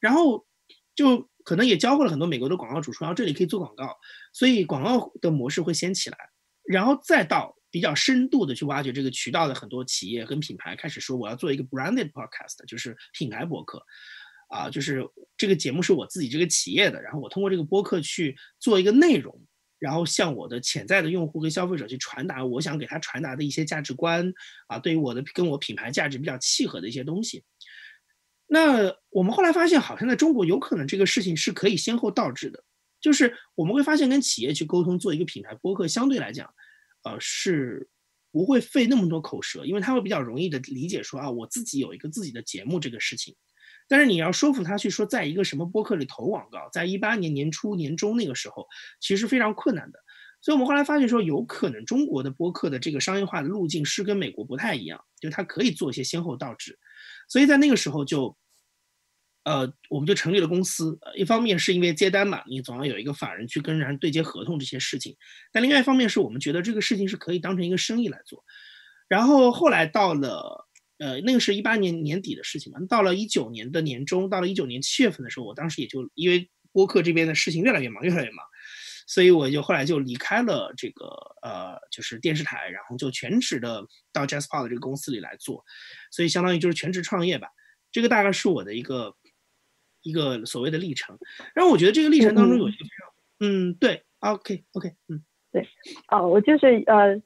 [0.00, 0.46] 然后
[0.94, 3.96] 就可能也教会了很多美国的广告主说，这里可以做广告，
[4.32, 6.16] 所以广告的模式会先起来。
[6.68, 13.82] 然后再到比较深度的去挖掘这个渠道的很多企业跟品牌，开始说我要做一个 branded podcast，就是品牌博客，
[14.48, 19.38] 啊，就是这个节目是我自己这个企业的，然后我通过这个播客去做一个内容，
[19.78, 24.32] 然后向我的潜在的用户跟消费者去传达我想给他传达的一些价值观，
[24.68, 27.44] 啊，对于我的跟我品牌价值比较契合的一些东西。
[28.48, 32.62] 那我们后来发现，好像在中国有可能这个事情是可以先后倒置的。
[33.06, 36.52] 就是我们会发现，跟企业去沟通做一个品牌播客，相对来讲，
[37.04, 37.88] 呃，是
[38.32, 43.36] 不会费那么多口舌，因为他会比较容易的理解说啊，我自己有一个自己的节目这个事情。
[43.86, 48.66] 但是你要说服他去说，在一个什么播客里投广告，在一八年年初年中那个时候，
[48.98, 50.00] 其实非常困难的。
[50.40, 56.76] 所以我们后来发现说，有可能中国的播客的这个商业化的路径是跟美国不太一样，就是它可以做一些先后倒置。
[57.28, 58.36] 所以在那个时候就。
[59.46, 60.98] 呃，我们就成立了公司。
[61.14, 65.16] 一方面是因为接单嘛，你总要有一个法人去跟人对接合同这些事情。
[65.52, 68.44] 但另外一方面是我们觉得这个事情是可以当成一个生意来做。
[69.06, 70.66] 然后后来到了，
[70.98, 72.80] 呃，那个是一八年年底的事情嘛。
[72.88, 78.44] 到了一九年的年中，到了一九年七月份的时候，我当时也就因为播客这边的事情越来越忙，越来越忙，
[79.06, 81.06] 所以我就后来就离开了这个
[81.42, 85.64] 呃，就是电视台，然后就全职的到 JazzPod 这个公司里来做。
[86.10, 87.46] 所以相当于就是全职创业吧。
[87.92, 89.14] 这个大概是我的一个。
[90.06, 91.18] 一个所谓的历程，
[91.52, 95.66] 然后我觉得这个历程当中有一个非常，嗯，对，OK OK，嗯，对，
[96.12, 97.20] 哦，我就是呃，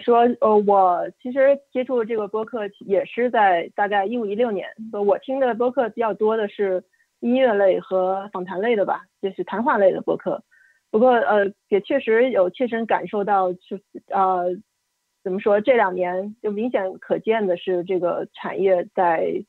[0.00, 4.68] 说呃，我其实接触这个播客也是在大概一五一六年，
[5.06, 6.82] 我听的播客比较多的是
[7.20, 10.42] 音乐类和访谈类的吧，就是谈话类的播客。
[10.90, 14.56] 不过呃，也确实有切身感受到，就呃，
[15.22, 19.44] 怎么说，这两年就明显可见的是这个产业在。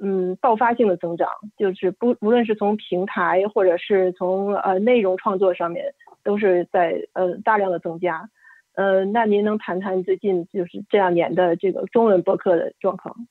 [0.00, 8.30] 嗯，爆发性的增长，就是不无论是从平台或者是从呃内容创作上面，都是在呃大量的增加。
[8.74, 13.26] 呃，那您能谈谈最近就是这两年的这个中文播客的状况？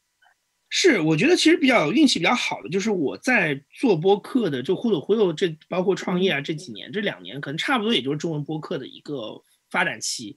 [0.70, 10.36] 是，我觉得其实比较运气比较好的，就是我在做播客的，就忽左忽右这包括创业啊这几年这两年，可能差不多也就是中文播客的一个发展期。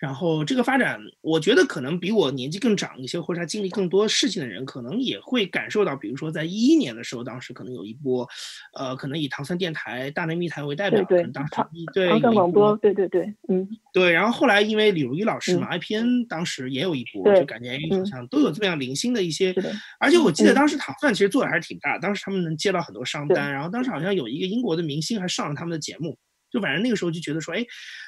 [0.00, 8.28] 然后这个发展，我觉得可能比我年纪更长一些，或者他经历更多事情的人，可能也会感受到，比如说在一一年的时候，当时可能有一波，
[8.74, 14.12] 呃，可能以唐三电台、大内密谈为代表，对对，唐对唐三广播，对对对，嗯，对。
[14.12, 19.54] 然后后来因为李如一老师嘛，IPN 当时也有一波，就感觉好像都有这么样零星的一些，
[19.98, 26.18] 而且我记得当时唐蒜其实做的还是挺大，当时他们能接到很多商单，然后当时好像有一个英国的明星还上了他们的节目。
[26.50, 27.64] 就反正那个时候就觉得说，哎，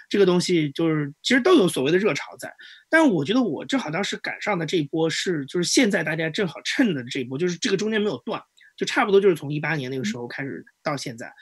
[0.09, 2.53] 这个东西就是其实都有所谓的热潮在，
[2.89, 8.43] 但是我觉得我正好当时赶上的这一波是，就是现在大家正好趁的这一波，就是这个中间没有断，
[8.77, 11.33] 就差不多就是从一八年那个时候开始到现在。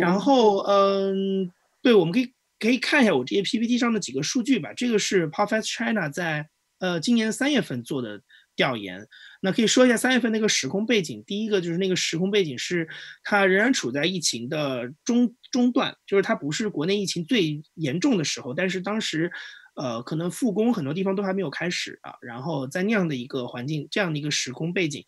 [0.00, 1.50] 然后，嗯，
[1.82, 4.72] 对，我们可以可以看一下我这些 PPT 上的几个数据吧。
[4.76, 8.20] 这个是 Podcast China 在呃今年三月份做的。
[8.54, 9.06] 调研，
[9.40, 11.22] 那可以说一下三月份那个时空背景。
[11.26, 12.88] 第一个就是那个时空背景是
[13.24, 19.30] 它仍然处在疫情的中中段，就是它不是国内疫情最严重的时候，但是当时，
[19.74, 22.14] 呃，可能复工很多地方都还没有开始啊。
[22.20, 25.02] 然后在那样的一个环境，这样的一个时空背景，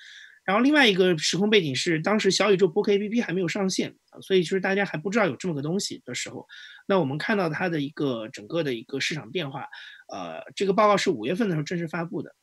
[0.44, 6.46] 然后另外一个时空背景是，当时小宇宙播客 APP 还没有上线所以就是大家还不知道有这么个东西的时候，
[6.86, 9.66] 那我们看到它的一个整个的一个市场变化。
[10.12, 12.34] 呃，这个报告是五月份的时候正式发布的。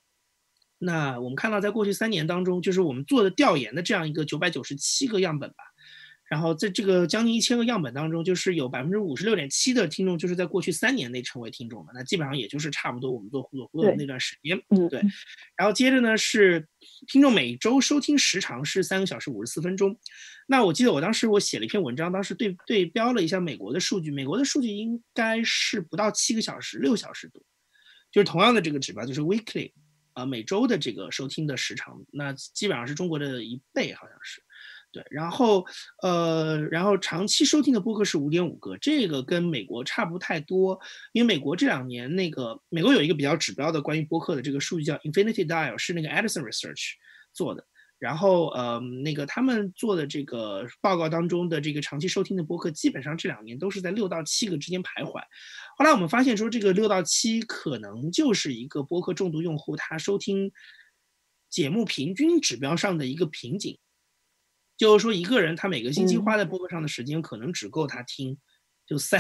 [0.83, 5.57] 那我们看到，在过去三年当中，就是我们做的调研的这样一个九百九十七个样本吧。
[6.27, 15.01] 然后在这个将近一千个样本当中，就是有百分之五十六点七的听众就是在过去三年内成为听众的，那基本上也就是差不多我们做互动互动的那段时间，嗯，对。
[15.57, 16.65] 然后接着呢是
[17.05, 19.99] 听众每周收听时长是三个小时五十四分钟。
[20.47, 27.43] 那我记得我当时我写了一篇文章，当时对对标了一下美国的数据，美国的数据应该是不到七个小时，六小时多，
[28.09, 29.73] 就是同样的这个指标，就是 weekly，
[30.25, 34.41] 每周的这个收听的时长，那基本上是中国的一倍，好像是。
[34.93, 35.65] 对，然后，
[36.01, 40.77] 呃，然后长期收听的播客是五点五个，这个跟美国差不太多，
[41.13, 46.95] 因为美国这两年那个美国有一个比较指标的关于播客的这个数据叫 Infinity Dial，是那个 Edison Research
[47.31, 47.65] 做的，
[48.01, 55.21] 然后，呃，那个他们做的这个报告当中的这个长期收听的播客，基本上这两年都是在六到七个之间徘徊。
[55.77, 60.51] 后来我们发现说，这个六到七可能就是一个播客重度用户他收听
[61.47, 63.77] 节目平均指标上的一个瓶颈。
[64.77, 68.35] 就是说，一个人他每个星期花在播客上的时间可能只够他听，
[68.91, 69.17] 就塞，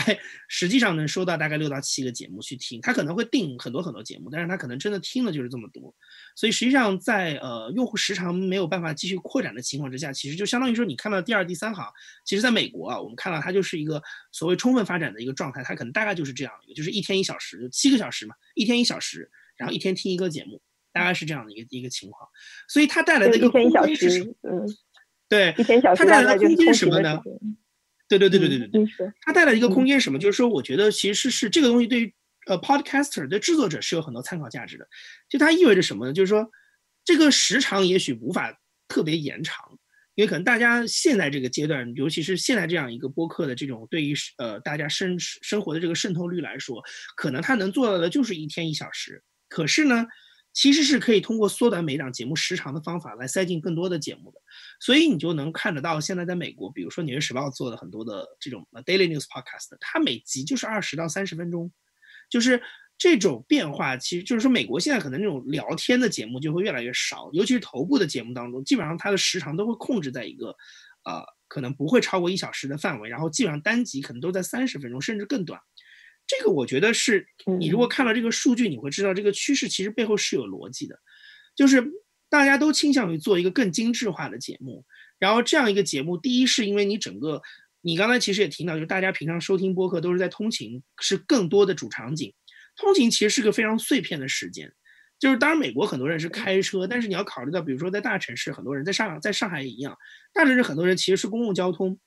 [0.49, 2.81] 实际上能收到大概六到七个节目去听。
[2.81, 5.95] 他可能会定很多很多节目，但是他可能真的听的就是这么多。
[6.35, 11.89] 所以实际上，在呃用户时长没有办法继续扩展的情况之下，其实就相当于说，你看到第二、第三行，
[12.25, 14.03] 其实在美国啊，我们看到它就是一个
[14.33, 22.27] 所谓充分发展的一个状态，它可能大概就是这样一个，就是一天一小时，就七个小时嘛，一天一小时，然后一天听一个节目，大概是这样的一个一个情况。
[22.67, 24.67] 所以它带来的一个一天一小时，嗯。
[25.29, 25.53] 对，
[25.95, 27.17] 它带来的空间是什么呢？
[28.17, 30.19] 对对对对对对对，它带来一个空间是什么？
[30.19, 32.13] 就是说，我觉得其实是这个东西对于
[32.47, 34.87] 呃 podcaster 的制作者是有很多参考价值的。
[35.29, 36.13] 就它意味着什么呢？
[36.13, 36.49] 就是说，
[37.05, 38.53] 这个时长也许无法
[38.87, 39.65] 特别延长，
[40.15, 46.83] 因为可能大家现在这个阶段，尤其是现在这样一个播客的这种对于呃大家生生活的这个渗透率来说，
[47.15, 49.23] 可能它能做到的就是一天一小时。
[49.49, 50.05] 可是呢？
[50.53, 54.39] 其实是可以通过缩短每档节目时长的方法来塞进更多的节目的，
[54.79, 61.71] 所以你就能看得到，现在在美国，比如说《纽约时报》做的很多的这种 daily news podcast，它每集就是二十到三十分钟，
[62.29, 62.61] 就是
[62.97, 70.47] 这种变化，其实就是说美国现在可能那种聊天的节目就会越来越少，尤其是头部的节目当中，基本上它的时长都会控制在一个，
[71.05, 75.59] 呃，可能不会超过一小时的范围，然后基本上单集可能都在三十分钟甚至更短。
[76.37, 77.27] 这个我觉得是
[77.59, 80.97] 你如果看到这个数据，你会知道这个趋势其实背后是有逻辑的，
[81.53, 81.85] 就是
[82.29, 84.85] 大家都倾向于做一个更精致化的节目。
[85.19, 87.41] 然后这样一个节目，第一是因为你整个，
[87.81, 92.33] 你刚才其实也提到，就是大家平常收听播客都是在通勤，是更多的主场景。
[92.77, 94.71] 通勤其实是个非常碎片的时间，
[95.19, 99.97] 就是当然美国很多人是开车，但是你要考虑到，比如说在大城市，很多人在上在上海也一样，
[100.33, 101.99] 大城市很多人其实是公共交通，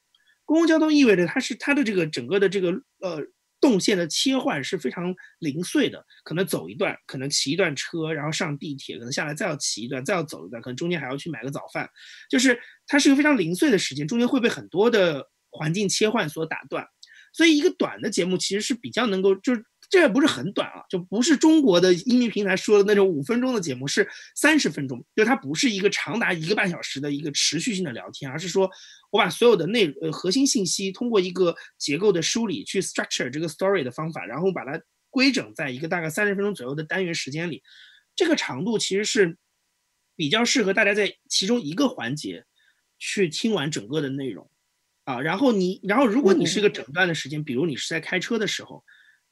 [0.46, 3.26] 公共交通意味着它是它的这个整个的这个呃。
[3.64, 11.88] 动线的切换是非常零碎的，可能走一段，可能骑一段车，然后上地铁，可能下来再要骑一段，再要走一段，可能中间还要去买个早饭，
[12.28, 16.86] 就是它是一个非常零碎的时间，中间会被很多的环境切换所打断，
[17.32, 19.64] 所以一个短的节目其实是比较能够就是。
[19.90, 28.68] 这也不是很短啊，就不是中国的音频平台说的那种五分钟的节目，是三十分钟，就它不是一个长达一个半小时的一个持续性的聊天，而是说
[29.10, 37.62] 我把所有的内呃核心信息通过一个结构的梳理去 structure 这个 story 的方法，然后把它规整在一个大概三十分钟左右的单元时间里，
[38.16, 39.36] 这个长度其实是
[40.16, 42.44] 比较适合大家在其中一个环节
[42.98, 44.50] 去听完整个的内容
[45.04, 48.82] 啊，然后你然后如果你是一个整段的时间，比如你是在开车的时候。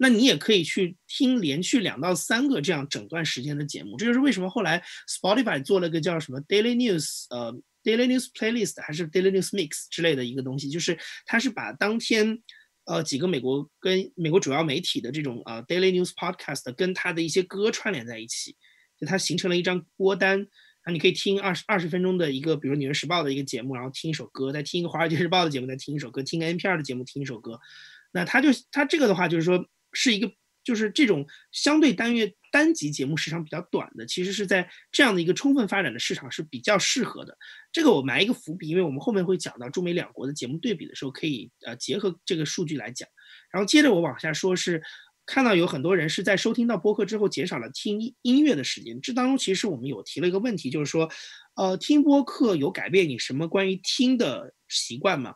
[0.03, 12.43] 那你也可以去听连续两到三个这样整段时间的节目，这就是为什么后来 Spotify 做了个叫什么 Daily News，呃，Daily News Playlist 还是 Daily News Mix 之类的一个东西，就是它是把当天，
[12.87, 18.57] 呃，几个美国跟美国主要媒体的这种呃 Daily News Podcast 跟它的一些歌串联在一起，
[18.99, 20.45] 就它形成了一张歌单，
[20.83, 27.61] 啊，你可以听二十二十分钟的一个，比如纽约时报的一个节目，然后听一首歌，再听一个华尔街日报的节目，再听一首歌，听个 NPR 的节目，听一首歌，
[28.11, 29.65] 那它就它这个的话就是说。
[29.92, 30.31] 是一个，
[30.64, 37.37] 就是这种相对单月单集节目时长比较短的，其实是在这样的一个充分发展的市场是比较适合的。
[37.72, 43.09] 这个我埋一个伏笔，因为我们后面会讲到中美两国的节目对比的时候，可以呃结合这个数据来讲。
[43.50, 44.83] 然后接着我往下说，是
[45.24, 49.00] 看到有很多人是在收听到播客之后减少了听音乐的时间。
[49.00, 51.11] 这当中其实我们有提了一个问题，就是说，
[51.55, 55.35] 呃，听播客有改变你什么关于听的习惯吗？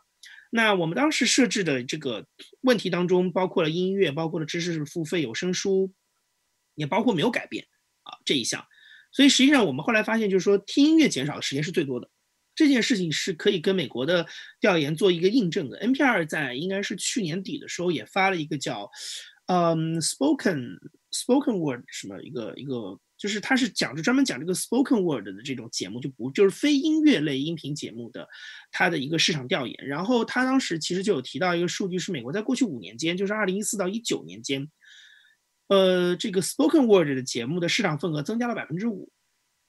[0.51, 2.25] 那我们当时设置的这个
[2.61, 5.93] 问题当中，包括了音乐，包括了知识付费有声书，
[6.75, 7.65] 也包括没有改变
[8.03, 8.65] 啊这一项。
[9.11, 12.09] 所以实际上我们后来发现，就是说听音乐减少的时间是最多的。
[12.55, 14.25] 这件事情是可以跟美国的
[14.59, 15.79] 调研做一个印证的。
[15.79, 18.89] NPR 在应该是去年底的时候也发了一个叫，
[19.45, 20.79] 嗯，spoken
[21.11, 28.27] spoken word 什么一个一个，就是他是讲就专门讲这个 spoken word 的这种节目，就不就是非音乐类音频节目的
[28.71, 29.87] 它的一个市场调研。
[29.87, 34.69] 然后他当时其实就有提到一个数据，是美国在过去五年间，就是二零一四到一九年间，
[35.67, 39.11] 呃，这个 spoken word 的节目的市场份额增加了百分之五。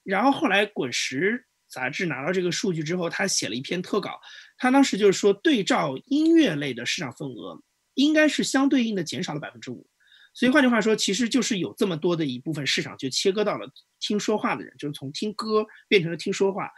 [0.05, 1.45] 然后后来滚石。
[1.71, 4.19] 杂志拿到这个数据之后，他写了一篇特稿。
[4.57, 9.87] 他当时就是说，对照音乐类的市场份额，应该是相对应的减少了百分之五。
[10.39, 13.69] 所以换句话说，其实就是有这么多的一部分市场就切割到了
[13.99, 16.71] 听说话的人，就是从听歌变成了听说话。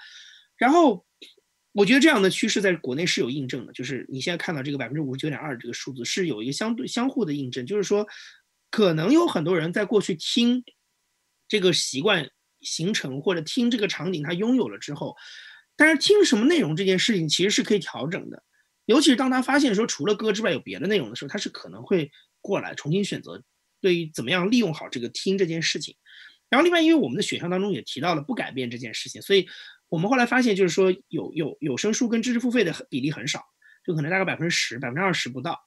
[0.57, 1.05] 然后，
[1.73, 8.07] 我觉得这样的趋势在国内是有印证的，就是你现在看到这个百分之五十九点二这个数字是有一个相对相互的印证，就是说，
[8.71, 10.65] 可能有很多人在过去听
[11.47, 12.31] 这个习惯。
[12.63, 15.17] 形成或者听这个场景，他拥有了之后，
[15.77, 18.43] 但是听什么内容这件事情其实是可以调整的，
[18.85, 22.11] 尤其是当他发现说除了歌之外有别的内容的时候，他是可能会
[22.43, 23.43] 过来重新选择。
[23.81, 25.97] 对于怎么样利用好这个听这件事情，
[26.49, 29.49] 然后另外因为我们的选项当中也提到了不改变这件事情，所以
[29.89, 33.43] 我们后来发现就是说有有有声书跟知识付费的比例很少，
[33.87, 35.59] 就可能大概百分之十、百分之二十不到。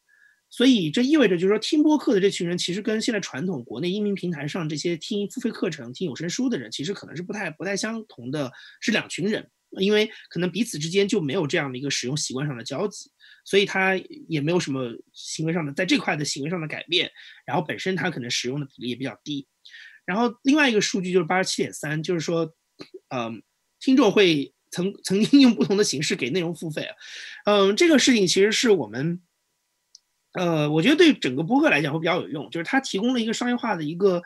[0.49, 9.49] 所以这意味着，就是说，听播客的这群人，其实跟现在传统国内音频平台上这些听付费课程、听有声书的人，其实可能是不太不太相同的，是两群人。
[9.79, 13.09] 因为可能彼此之间就没有这样的一个使用习惯上的交集，
[13.43, 13.95] 所以他
[14.27, 17.11] 也没有什么行为上的在这块的行为上的改变。
[17.45, 19.47] 然后本身他可能使用的比例也比较低。
[20.05, 22.53] 然后另外一个数据就是八十七点三，就是说，
[23.09, 23.41] 嗯，
[23.79, 26.87] 听众会曾曾经用不同的形式给内容付费。
[27.45, 29.21] 嗯，这个事情其实是我们。
[30.33, 34.19] 呃，我觉得对整个播客来讲会比较有用，就是它提供了一个商业化的一个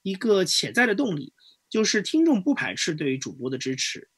[0.00, 1.34] 一个潜在的动力，
[1.68, 4.08] 就是听众不排斥对于主播的支持，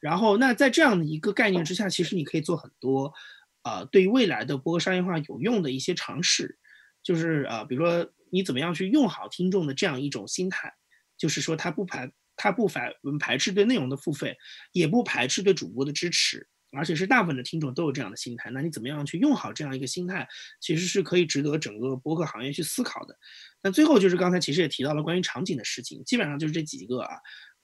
[0.00, 3.14] 然后那在这样的一个概念之下，其实你可以做很多，
[3.62, 6.58] 呃，对于未来的播客商业化有用的一些尝试，
[7.02, 10.72] 就是呃，比如说你怎么样去用好听众的这样一种心态，
[11.16, 14.36] 就是说他不排他不排排斥对内容的付费，
[14.72, 16.48] 也不排斥对主播的支持。
[16.74, 20.26] 而且是大部分的听众都有这样的心态，那你怎么样去用好这样一个心态，
[20.58, 23.14] 其实是可以值得整个播客行业去思考的。
[23.62, 27.18] 那最后就是刚才其实也提到了关于场景的事情，基本上就是这几个啊，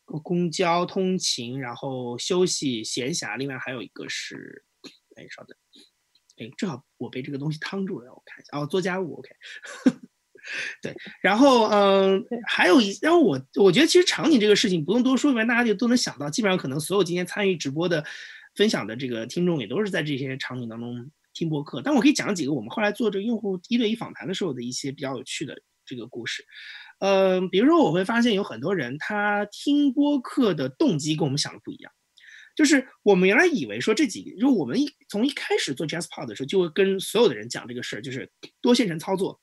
[0.05, 4.62] 公交通勤，然后休息闲暇，另外还有一个是，
[5.16, 5.57] 哎，稍等，
[6.39, 9.28] 哎，正好我被这个东西烫住了，让我看一下，哦，做家务，OK，
[10.82, 18.05] 对，然后嗯，还有一，然后我我觉得其实场景这个事情不用多说，反正大家就都能想到，基本上可能所有今天参与直播的。
[18.55, 26.45] 分享的这个听众也都是在这些场景当中听播客，但我可以讲几个我们后来做这个用户一对一访谈的时候的一些比较有趣的这个故事。
[26.99, 31.93] 呃，比如说我会发现有很多人他听播客的动机跟我们想的不一样，
[32.59, 38.28] 就是我们原来以为说这几个，就我们一从一开始做 JazzPod 的时候就会跟所有的人讲这个事儿，就是
[38.61, 39.40] 多线程操作，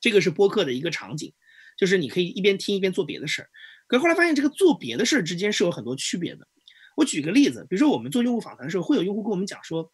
[0.00, 1.32] 这个是播客的一个场景，
[1.78, 3.48] 就是你可以一边听一边做别的事儿。
[3.86, 6.48] 可是后来发现这个做别的事儿之间是有很多区别的。
[6.96, 9.92] 我举个例子，比如说我们做用户访谈的时候，会有用户跟我们讲说，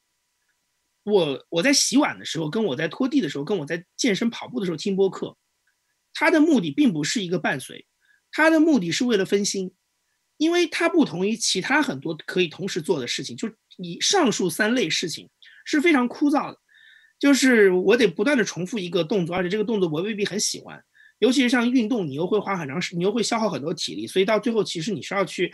[1.02, 5.36] 我我在洗碗的时候，跟我在拖地的时候，跟我在健身跑步的时候听播客，
[6.14, 7.86] 他的目的并不是一个伴随，
[8.32, 9.74] 他的目的是为了分心，
[10.40, 15.28] 因为它不同于其他很多可以同时做的事情，就以上述三类事情
[15.64, 16.58] 是非常枯燥的，
[17.18, 20.82] 就是我得不断的重复一个动作，而且这个动作我未必很喜欢，
[21.18, 25.52] 尤其是像运动，你又会花很长时，你又会消耗很多体力，所以到最后其实你是要去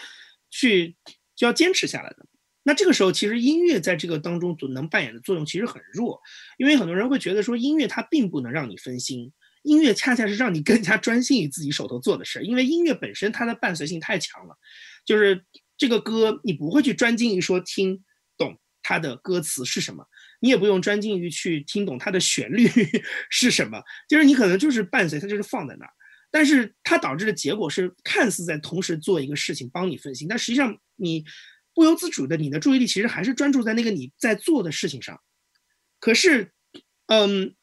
[0.51, 0.97] 去。
[1.37, 2.25] 就要坚持下来的。
[2.63, 6.19] 那这个时候，其实音乐在这个当中所能扮演的作用其实很弱，
[6.57, 9.31] 因为很多人会觉得说，音乐它并不能让你分心，
[9.67, 12.43] 音乐恰恰是让你更加专心于自己手头做的事儿。
[12.43, 14.57] 因为音乐本身它的伴随性太强了，
[15.05, 15.45] 就是
[15.77, 18.03] 这个歌你不会去专精于说听
[18.39, 20.07] 懂它的歌词是什么，
[20.41, 22.69] 你也不用专精于去听懂它的旋律
[23.29, 25.93] 是什么，就是你可能就是伴随它就是放在那儿。
[26.31, 31.25] 但是它导致的结果是，看似在同时做一个事情帮你分心，但实际上你
[31.75, 35.21] 不由自主的，你的注意力其实还是专注在那个你在做的事情上。
[35.99, 36.53] 可是，
[37.07, 37.56] 嗯，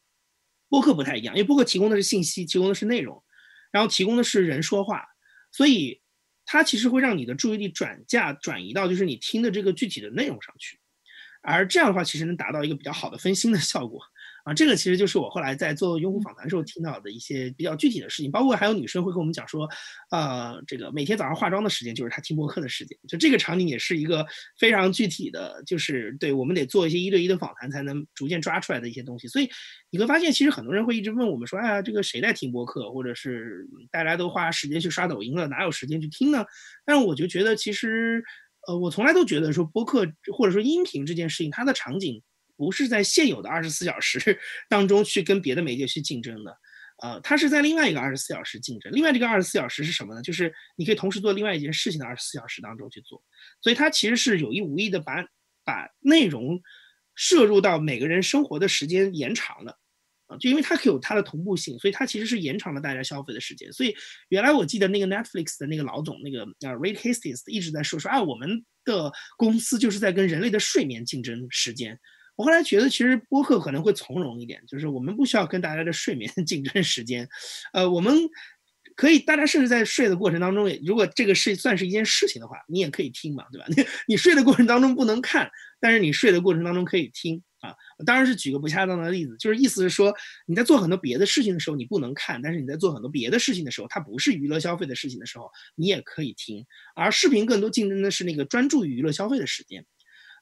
[0.74, 3.24] 播客不太一样，因为播客提供的是信息，提供的是内容，
[3.70, 5.06] 然后提供的是人说话，
[5.52, 6.02] 所以
[6.48, 10.80] 它其实会让你的注意力转嫁转移到就是你听的这个具体的内容上去，
[11.44, 14.02] 而这样的话，其实能达到一个比较好的分心的效果。
[14.44, 19.70] 啊，这个其实就是我后来在做用户访谈时候听到的一些比较具体的事情，包括还有女生会跟我们讲说，
[20.12, 24.26] 呃，这个每天早上化妆的时间就是她听播客的时间，就这个场景也是一个
[24.60, 29.30] 非常具体的，就是对我们得做一些一对一的访谈才能逐渐抓出来的一些东西。
[29.30, 29.50] 所以
[29.90, 36.46] 你会发现，其实很多人会一直问我们说，哎呀，这个谁在听播客，或者是大家都花时间去刷抖音了，哪有时间去听呢？
[36.86, 38.22] 但是我就觉得，其实，
[38.68, 42.22] 呃，我从来都觉得说播客或者说音频这件事情，它的场景。
[42.56, 44.40] 不是在现有的二十四小时
[44.70, 46.58] 当中去跟别的媒介去竞争的，
[47.02, 48.92] 呃，它是在另外一个二十四小时竞争。
[48.94, 50.22] 另外这个二十四小时是什么呢？
[50.22, 53.24] 就是你可以同时做另外一件事情的二十四小时当中去做。
[53.62, 55.24] 所以它其实是有意无意的把
[55.66, 56.62] 把内容
[57.16, 59.78] 摄入到每个人生活的时间延长了，
[60.28, 63.72] 啊，就因为它可以有它的同步性，所以它其实是延长了大家消费的时间。
[63.74, 63.96] 所以
[64.30, 72.00] 原来我记得那个 Netflix 的那个老总那个啊 Reed Hastings 一直在说说啊，我们的公司就是在跟人类的睡眠竞争时间。
[72.36, 77.28] 我后来觉得，其实播客可能会从容一点，就是我们不需要跟大家的睡眠 竞争时间，
[77.74, 78.18] 呃，我们
[78.96, 83.66] 可以，大家甚至在睡的过程当中，也如果这个是算是一件事情的话，你也可以听嘛，对吧？
[83.70, 83.76] 你
[84.14, 87.74] 你睡的过程当中不能看，但是你睡的过程当中可以听啊。
[88.06, 90.14] 当然是举个不恰当的例子，就是意思是说，
[90.46, 96.66] 你在做很多别的事情的时候你不能看，但是你在做很多别的事情的时候，它不是娱乐消费的事情的时候，你也可以听。
[96.96, 99.86] 而视频更多竞争的是那个专注于娱乐消费的时间。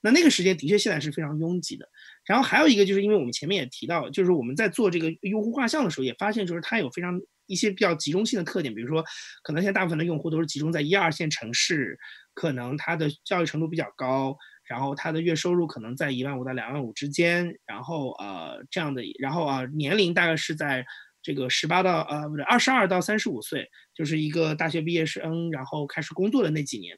[0.01, 1.87] 那那个时间的确现在是非常拥挤的，
[2.25, 9.03] 然后还有一个就是因为我们前面也提到，就是我们在做这个用户画像的时候，也发现就是它有非常一些比较集中性的特点，比如说
[9.43, 11.97] 可能现在大部分的用户都是集中在一二线城市，
[12.33, 20.83] 可能他的教育程度比较高，然后他的月收入可能在一万五到两万五之间，然后呃这样的，然后啊年龄大概是在
[21.21, 26.97] 这个十八到呃不对二十二到三十五岁，就是一个大学毕业生，然后开始工作的那几年。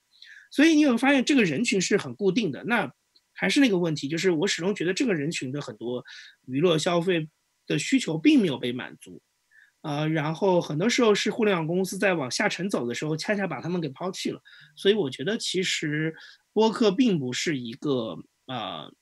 [0.54, 2.94] 所以你有发现这个人群是很固定的，那
[3.34, 6.06] 还是那个问题，就是我始终觉得这个人群的很多
[6.46, 7.28] 娱乐消费
[7.66, 9.20] 的需求并没有被满足，
[9.82, 14.40] 呃，然后很多时候是互联网公司在往下沉走的时候，恰恰把他们给抛弃了。
[14.76, 16.14] 所以我觉得其实
[16.54, 18.94] 播客并不是一个呃，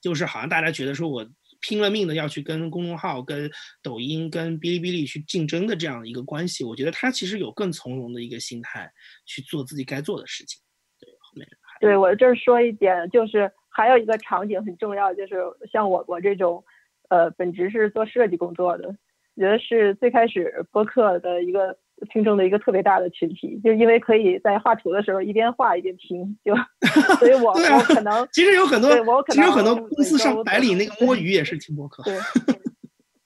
[0.00, 1.30] 就是好像大家觉得说我。
[1.60, 3.50] 拼了命的要去跟公众号、跟
[3.82, 8.90] 抖音、跟哔哩哔哩去竞争的这样一个关系，我觉得他其实有更从容的一个心态
[9.24, 10.60] 去做自己该做的事情。
[10.98, 11.48] 对，后面
[11.80, 15.36] 对我这儿说一点，就是还有一个场景很重要，就是
[15.72, 16.64] 像我我这种，
[17.08, 18.96] 呃，本职是做设计工作的，
[19.36, 21.78] 觉得是最开始播客的一个。
[22.10, 26.54] 听众的一个特别大的群体，就因为可以在画图的时候一边画一边听，就
[27.18, 32.18] 所以我我可能其实有很多，我可能有很多公司上百里那个摸鱼也是听播客，对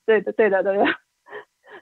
[0.07, 0.85] 对的对的对的。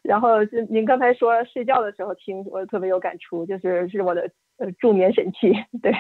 [0.02, 5.92] 然后就您刚才说睡觉的时候听，我特别有感触，就是是我的呃助眠神器，对。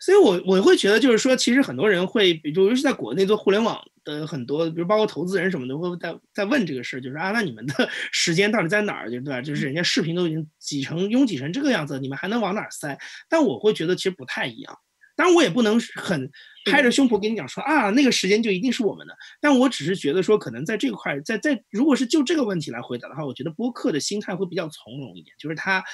[0.00, 9.10] 所以，我我会觉得，就是说，其实很多人会，比如，尤其是在国内做互联网的很多，比如包括投资人什么的，会在在问这个事儿，就是啊，那你们的 时间到底在哪儿？
[9.10, 9.42] 就对吧？
[9.42, 12.98] 就是人家视频都已经挤成拥挤成这个样子，你们还能往哪儿塞？
[13.28, 14.78] 但我会觉得其实不太一样。
[15.16, 16.30] 当然，我也不能很
[16.66, 19.12] 拍着胸脯跟你讲说啊，那个时间就一定是我们的。
[19.40, 25.84] 但我只是觉得说，可能在这块，在在，如果是就这个问题来回答的话，我觉得播客的心态会比较从容一点，就是他。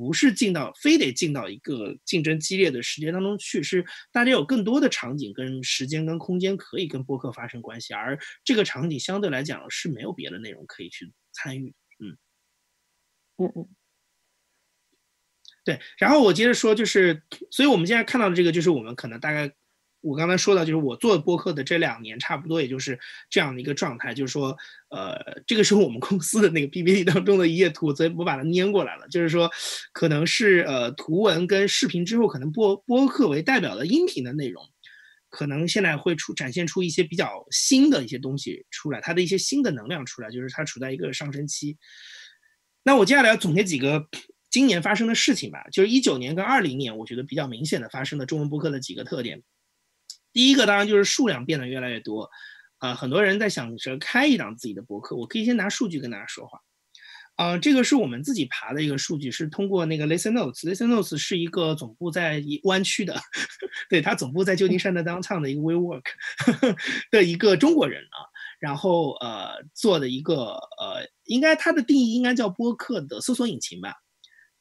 [0.00, 11.74] 不是进到非得进到一个竞争激烈的时间当中去，是大家有更多的场景跟时间跟空间可以跟播客发生关系，而这个场景相对来讲是没有别的内容可以去参与。
[11.98, 12.16] 嗯
[13.36, 13.68] 嗯嗯，
[15.64, 15.78] 对。
[15.98, 19.54] 然后我接着说，就是，所以我们现在看到的这个，就是我们可能大概。
[20.00, 22.98] 我刚才说到，就是我做播客的这两年，差不多也就是
[23.28, 24.56] 这样的一个状态，就是说，
[24.88, 29.06] 呃，这个是我们公司的那个 PPT 当中的一页图，所以我把它粘过来了。
[29.08, 29.50] 就是说，
[29.92, 34.64] 可能是呃图文跟视频之后，可能播播客为代表的音频的内容，
[35.28, 41.76] 可能现在会出展现出一些比较新的一些东西出来，它的一些新的能量出来，就是它处在一个上升期。
[42.82, 44.08] 那我接下来要总结几个
[44.48, 49.42] 今年发生的事情吧，就是一九年跟二零年，我觉得比较明显的发生的中文播客的几个特点。
[50.32, 52.30] 第一个当然就是数量变得越来越多，
[52.78, 55.16] 啊，很多人在想着开一档自己的博客。
[55.16, 56.60] 我可以先拿数据跟大家说话，
[57.36, 63.20] 啊，这个是我们自己爬的一个数据，是通过那个 Listen Notes，Listen Notes 是一个总部在湾区的，
[63.90, 66.04] 对他总部在旧金山的 Downtown 的一个 WeWork
[67.10, 68.18] 的一个中国人啊，
[68.60, 73.94] 然后呃做的一个呃，应该它的定义应该叫播客的搜索引擎吧。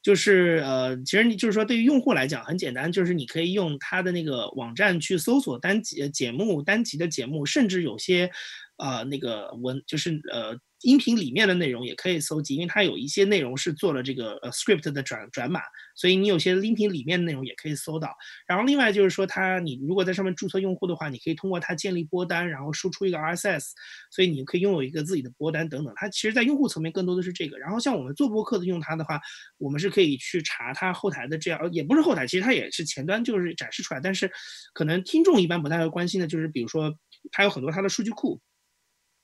[0.01, 8.31] 就是呃，其实你就是说，对于用户来讲很简单，就是你可以用它的那个网站去搜索单集节目、单集的节目，甚至有些
[8.79, 10.59] 呃那个文就是呃。
[10.83, 15.59] 音频里面的内容也可以搜集，因为它有一些内容是做了这个呃 script 的转转码，
[15.93, 18.15] 所以你有些音频里面的内容也可以搜到。
[18.47, 23.71] 然后另外就是说，它你如果在上面注册用户的话，你可以通过它建立播单，然后输出一个 RSS，
[24.09, 25.93] 所以你可以拥有一个自己的播单等等。
[25.97, 27.57] 它其实，在用户层面更多的是这个。
[27.59, 29.19] 然后像我们做播客的用它的话，
[29.57, 33.99] 我们是可以去查它后台的这样，也不是后台，其实它也是前端就是展示出来。
[33.99, 34.31] 但是
[34.73, 36.95] 可能听众一般不太会关心的就是，比如说
[37.33, 38.39] 它有很多它的数据库。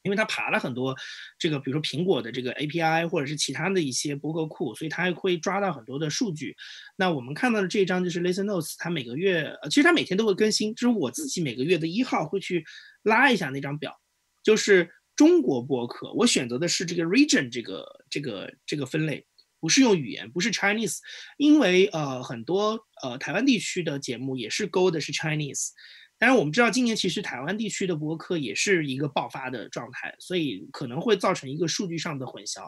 [0.06, 0.96] 因为它爬了很多，
[1.38, 6.56] 这个比如说苹果的这个 API 或者是其他的一些博客库，所以它会抓到很多的数据。
[6.96, 10.74] 那我们看到的这一张就是 Listen Notes，它每个月，其实它每天都会更新。
[10.76, 12.64] 就是我自己每个月的一号会去
[13.02, 14.00] 拉一下那张表，
[14.44, 19.26] 就是中国博客，我选择的是这个 Region 这个这个这个分类，
[19.60, 21.00] 不是用语言，不是 Chinese，
[21.38, 25.70] 因为呃很多呃台湾地区的节目也是勾的是 Chinese。
[26.26, 32.62] 当然，我们知道今年其实台湾地区的博客也是一个爆发的状态，所以可能会造成一个数据上的混淆。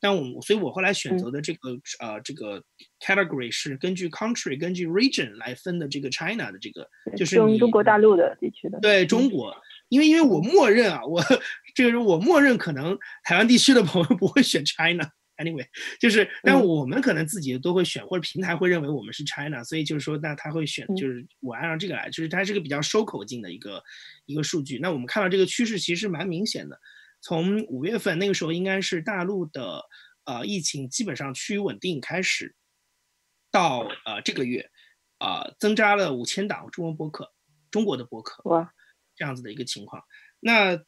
[0.00, 2.62] 但我所以，我后来选择的这个呃这个
[3.04, 5.90] category 是根据 country、根据 region 来分的。
[5.90, 8.78] 这个 China 的这个就是中中国大陆的地区的。
[8.80, 9.52] 对中国，
[9.88, 11.20] 因为因为我默认啊，我
[11.74, 15.10] 这个我默认可能台湾地区的朋友不会选 China。
[15.40, 15.66] Anyway，
[15.98, 23.82] 就是，但我们可能自己都会选，或者平台会认为我们是 China，所以就是说，那他会选，就是我按照这个来，就是它是个比较收口径的一个
[24.26, 24.78] 一个数据。
[24.78, 26.78] 那我们看到这个趋势其实蛮明显的，
[27.22, 29.82] 从五月份那个时候应该是大陆的
[30.24, 32.54] 呃疫情基本上趋于稳定开始，
[33.50, 34.70] 到呃这个月
[35.16, 37.32] 啊增加了五千档中文播客，
[37.70, 38.70] 中国的播客哇，
[39.16, 40.04] 这样子的一个情况，
[40.38, 40.78] 那。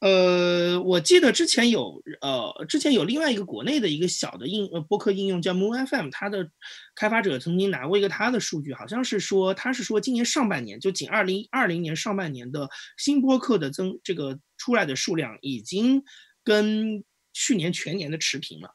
[0.00, 6.50] 呃，我记得之前有呃，之前有另外一个国内的一个小的应呃播客应用叫 Moon FM，它的
[6.94, 16.02] 开发者曾经拿过一个它的数据，好像是说他是说今年上半年就仅二零二零年上半年的新播客的增这个出来的数量已经
[16.42, 18.74] 跟去年全年的持平了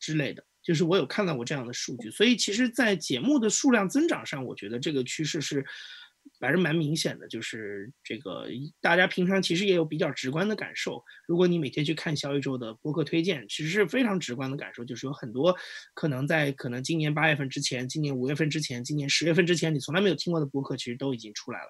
[0.00, 5.62] 之类的，就是我有看到过这样的数据，所以其实，在节目的数量增长上，我觉得这个趋势是。
[6.40, 8.46] 还是蛮明显的，就是这个
[8.80, 11.02] 大家平常其实也有比较直观的感受。
[11.26, 15.54] 如果你每天去看小宇宙的播客推荐，其实是非常直观的感受，就是有很多
[15.94, 21.66] 可能在可能今年八月份之前、今年五月份之前、今年十月份之前，你从来没有听过的播客，其实都已经出来了。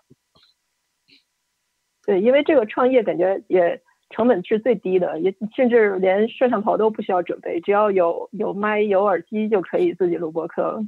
[2.06, 3.80] 对，因为这个创业感觉也
[4.10, 10.82] 成本是最低的，也甚至连摄像头都不需要准备，只要有有麦、有耳机就可以自己录播客。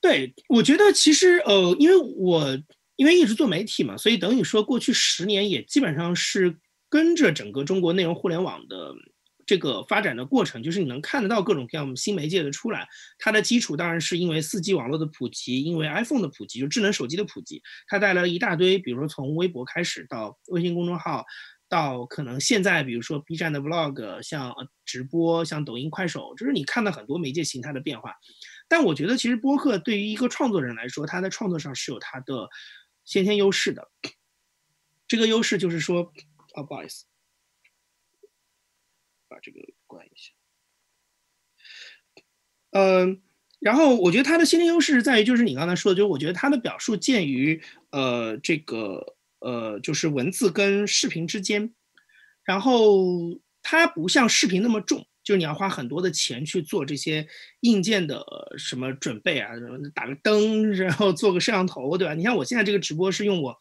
[0.00, 2.58] 对，我觉得其实呃，因为我
[2.96, 6.56] 因为一直做媒体嘛，所以等于说过去十年也基本上是
[6.88, 8.94] 跟着整个中国内容互联网的
[9.44, 12.86] 这个发展的过程，就是你能看得到各种各样新媒介的出来。
[13.18, 21.24] 它的基础当然是因为四 G 网络的普及，因为 iPhone 的普及，就智能手机的普及，它带来了一大堆，比如说从微博开始到微信公众号，
[21.68, 28.14] 到可能现在比如说 B 站的 Vlog，像直播，像抖音、快手，就是你看到很多媒介形态的变化。
[28.68, 32.48] 但我觉得，其实播客对于一个创作人来说，他在创作上是有他的
[33.04, 33.90] 先天优势的。
[35.06, 36.12] 这个优势就是说，
[36.54, 37.06] 啊，不好意思，
[39.26, 40.32] 把这个关一下。
[42.72, 43.22] 嗯，
[43.58, 51.74] 然后我觉得它的先天优势在于，就是你刚才说的，就是我觉得它的表述介于呃这个呃就是文字跟视频之间，
[52.44, 55.06] 然后它不像视频那么重。
[55.28, 57.26] 就是你要花很多的钱去做这些
[57.60, 58.24] 硬件的
[58.56, 59.50] 什么准备啊，
[59.94, 62.14] 打个灯，然后做个摄像头，对吧？
[62.14, 63.54] 你像我现在这个直播是用我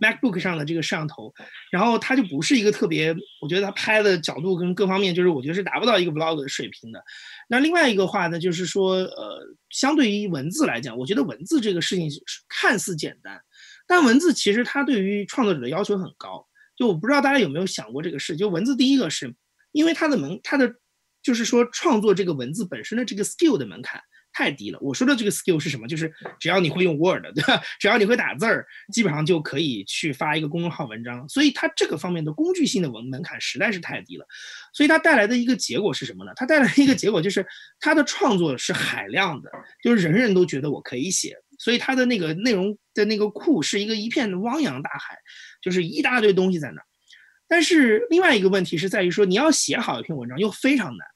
[0.00, 1.32] MacBook 上的这个摄像头，
[1.70, 7.00] 然后它就不是一个特别，我觉得它拍的角度跟各方面，就是我觉得是达不到一个 Vlog 的水平的。
[7.48, 12.10] 那另外一个话呢，就是说，呃，相对于文字来讲，我觉得文字这个事情
[12.48, 13.40] 看似简单，
[13.86, 16.44] 但文字其实它对于创作者的要求很高。
[16.76, 19.32] 就我不知道大家有没有想过这个事，就文字第一个是
[19.70, 20.74] 因为它的门，它的
[21.22, 24.00] 就是说，创作这个文字本身的这个 skill 的门槛
[24.32, 24.78] 太低了。
[24.80, 25.86] 我说的这个 skill 是什么？
[25.86, 27.62] 就是只要你会用 Word，对吧？
[27.78, 31.28] 只要你会打字儿，基本上就可以去发一个公众号文章。
[31.28, 34.26] 所以它这个方面的工具性的文门槛实在是太低了。
[34.72, 36.32] 所以它带来的一个结果是什么呢？
[36.34, 37.46] 它带来一个结果就是
[37.78, 39.50] 它的创作是海量的，
[39.82, 45.16] 就是人人都觉得我可以写，所以它的那个内容的那个库是一个一片汪洋大海，
[45.60, 46.86] 就是一大堆东西在那儿。
[47.46, 51.06] 但是另外一个问题是在于说，你要写好一篇文章又非常难。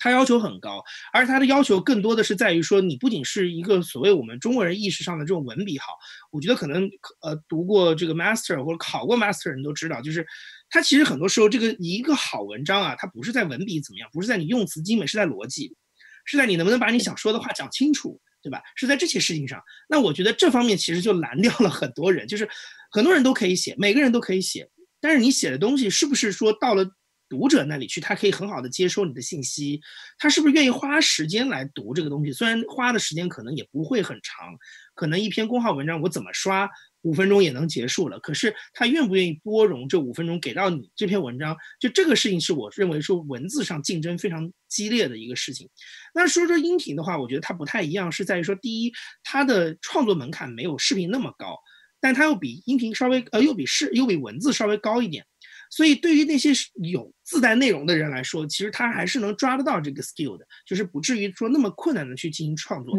[0.00, 0.82] 他要求很高，
[1.12, 5.92] 而他的要求更多的是在于说，你不仅是一个所谓我们中国人意识上的这种文笔好，
[6.32, 6.90] 我觉得可能
[7.20, 10.26] 呃读过这个 master 或者考过 master 人都知道，就是
[10.70, 15.76] 它其实很多时候这个一个好文章啊，它不是在文笔怎么样，不是在你用词精美，是在逻辑，
[16.24, 18.62] 是在你能不能把你想说的话讲清楚，对吧？
[18.76, 19.62] 是在这些事情上。
[19.86, 22.48] 那我觉得这方面其实就拦 掉了很多人，就是
[22.90, 24.66] 很多人都可以写，每个人都可以写。
[25.02, 26.86] 但是你写的东西是不是说到了
[27.30, 29.80] 读者那里去，他可以很好的接收你的信息？
[30.18, 32.32] 他是不是愿意花时间来读这个东西？
[32.32, 34.54] 虽然花的时间可能也不会很长，
[34.94, 36.68] 可能一篇公号文章我怎么刷
[37.02, 38.18] 五分钟也能结束了。
[38.18, 41.56] 可是他愿不愿意拨容这五分钟给到你这篇文章？
[41.78, 45.70] 就这个事情是我认为说文字上竞争非常激烈的一个事情。
[46.12, 51.56] 那说说音频的话，我觉得它不太一样，是在于说第一，它的创作门槛没有视频那么高。
[52.02, 55.26] 但它又比音频稍微呃，又比视又比文字稍微高一点，
[55.70, 56.50] 所以对于那些
[56.82, 62.94] 有自带内容的人来说，其实他还是能抓得到这个 skill 的，就是不至于说那么困难的去进行创作。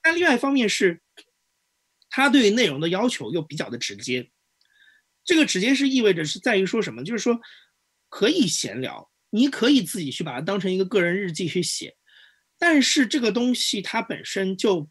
[0.00, 1.02] 但另外一方面是，
[2.08, 4.30] 他对于内容的要求又比较的直接，
[5.24, 7.04] 这个直接是意味着是在于说什么？
[7.04, 7.38] 就是说
[8.08, 11.96] 可以闲聊，你可以自己去把它当成一个个人日记去写，
[12.58, 14.88] 但是这个东西它本身就。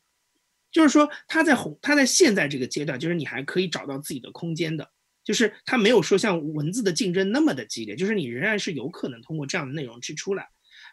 [0.74, 4.90] 就是说，他在红，他在现在这个阶段，就是你还可以找到自己的空间的，
[5.32, 10.46] 就是他没有说像文字的竞争那么的激烈，就是你仍然是有可能通过这样的内容去出来。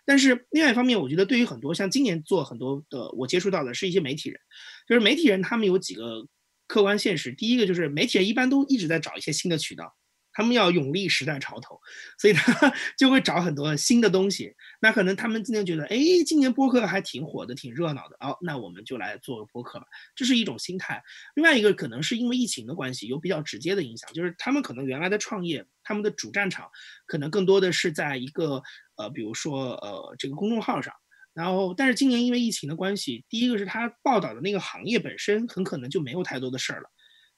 [0.07, 4.41] 但是另外一方面，我觉得对于很多像今年做很多的，我接触到的是一些媒体人，
[4.87, 6.25] 就是媒体人他们有几个
[6.69, 9.97] 客观现实，第一个就是媒体人一般都一直在找一些新的渠道。
[10.31, 11.81] 他们要永立时代潮头，
[12.17, 14.55] 所以他 就会找很多新的东西。
[14.81, 18.17] 那可能他们今天觉得，哎，今年播客还挺火的，挺热闹的。
[18.21, 21.03] 哦，那我们就来做个播客吧，这是一种心态。
[21.35, 26.71] 另外一个可能是因为疫情的关系，有比较直接的影响，就是他们可能原来的创业，他们的主战场
[27.07, 28.63] 可能更多的是在一个
[28.97, 30.93] 呃，比如说呃这个公众号上。
[31.35, 36.91] 然后，但是今年因为疫情的关系，第一个是他报道的那个行业本身很可能就没有太多的事儿了。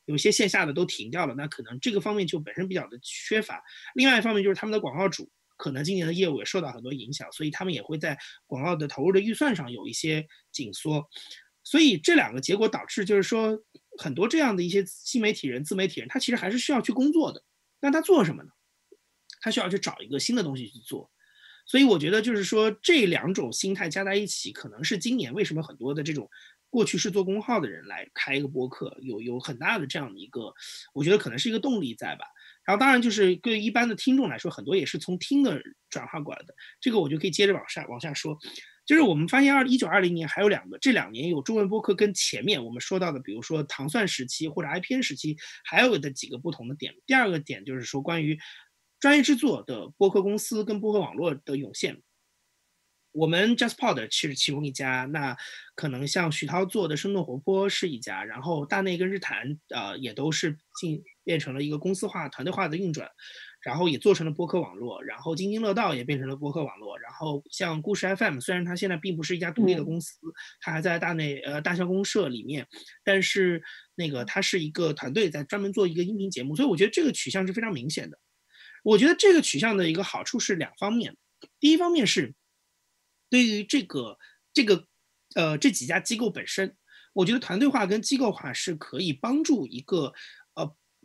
[0.06, 3.62] 有些线下的都停掉了，那可能这个方面就本身比较的缺乏。
[3.94, 5.30] 另外一方面就是他们的广告主
[5.60, 11.06] 可能今年的业务也受到很多影响，所以他们也会在广告的投入的预算上有一些紧缩。
[11.62, 13.62] 所以这两个结果导致就是说，
[13.98, 17.44] 很多这样的一些新媒体人、自媒体人，他其实还是需要去工作的。
[17.78, 18.48] 那他做什么呢？
[19.42, 21.10] 他需要去找一个新的东西去做。
[21.66, 26.28] 所以我觉得就是说，这两种心态加在一起，可能是今年为什么很多的这种。
[26.72, 30.54] 过去是做公号的人来开一个播客，有有很大的这样的一个，
[30.94, 32.24] 我觉得可能是一个动力在吧。
[32.70, 36.54] 然后当然就是对一般的听众来说，很多也是从听的转化过来的。
[36.80, 38.38] 这个我就可以接着往下往下说，
[38.86, 46.94] 就是我们发现二一九二零年还有两个，这两年有中文播客跟前面我们说到的，比如说糖蒜时期或者 IPN 时期，还有的几个不同的点。
[47.06, 48.38] 第二个点就是说关于
[49.00, 52.00] 专业制作的播客公司跟播客网络的涌现。
[53.12, 55.36] 我们 JustPod 是其中一家，那
[55.74, 63.08] 可能像徐涛做的生动活泼是一家，然后大内跟日坛呃也都是进变成了一个公司化、团队化的运转，
[63.60, 70.18] 然后也做成了播客网络，然后津津乐道也变成了播客网络，然后像故事 FM 虽然它现在并不是一家独立的公司，
[70.60, 72.66] 它还在大内呃大象公社里面，
[73.04, 73.62] 但是
[73.94, 78.18] 那个它是一个团队在专门做一个音频节目，所以我觉得这个取向是非常明显的。
[78.82, 81.16] 我觉得这个取向的一个好处是两方面，
[81.58, 82.34] 第一方面是。
[83.32, 84.18] 对于这个
[84.52, 84.88] 这个
[85.36, 86.76] 呃这几家机构本身，
[87.12, 90.12] 我觉得团队化跟机构化是可以帮助一个呃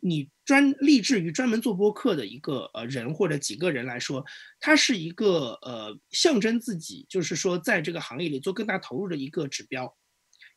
[0.08, 4.24] 你专立志于专门做播客的一个呃人或者几个人来说，
[4.60, 9.98] 它是一个呃象征自己，就是说在这个行业里做更大投入的一个指标。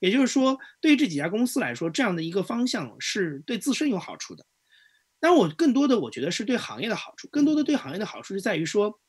[0.01, 4.45] 也就是说，对于这几家公司来说，这样的一个方向是对自身有好处的。
[5.19, 9.01] 但我更多的我觉得是对行业的好处，更多的对行业的好处是在于说。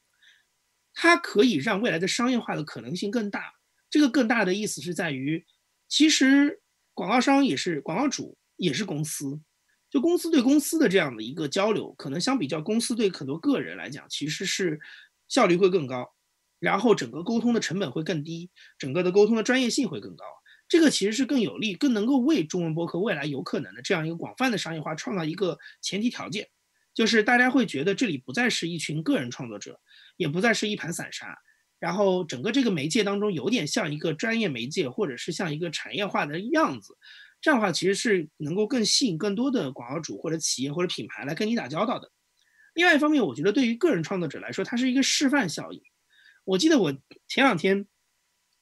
[0.92, 3.54] 它可以让未来的商业化的可能性更大。
[3.90, 5.46] 这个更大的意思是在于，
[5.88, 6.62] 其实
[6.94, 9.40] 广告商也是广告主，也是公司。
[9.90, 14.80] 就公司对公司的这样的一个交流，可能相比较公司对很多个人来讲，其实是
[15.28, 16.14] 效率会更高，
[16.60, 20.26] 然后整个沟通的成本会更低，整个的沟通的专业性会更高。
[20.68, 26.48] 这个其实是更有利，更能够为中文博客未来有可能的这样一个广泛的商业化创造一个前提条件。
[26.94, 29.80] 就是大家会觉得这里不再是一群个人创作者，
[30.18, 31.36] 也不再是一盘散沙，
[31.80, 36.98] 然后整个这个媒介当中有点像一个专业媒介，或者是像一个产业化的样子。
[37.42, 42.12] 这样的话其实是能够更吸引更多的广告主或者企业或者品牌来跟你打交道的。
[42.74, 45.82] 另外一方面，我觉得对于个人创作者来说，它是一个示范效应。
[46.44, 46.92] 我记得我
[47.28, 47.88] 前两天。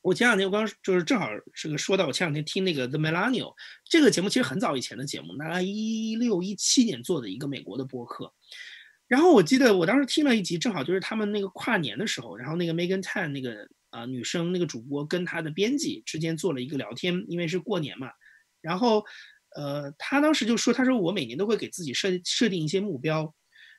[0.04, 3.54] 我前两天我刚就是正好是个说到我前两天听那个 The Millennial
[3.84, 8.32] 这个节目，其实很早以前的节目，大概一六一七年做的一个美国的播客。
[9.10, 18.10] 然后我记得我当时听了一集，正好就是他们那个跨年的时候，然后那个 Megan Tan 那个啊女生那个主播跟她的编辑之间做了一个聊天，因为是过年嘛。
[18.62, 19.04] 然后
[19.56, 23.34] 呃，他当时就说，他说我每年都会给自己设设定一些目标，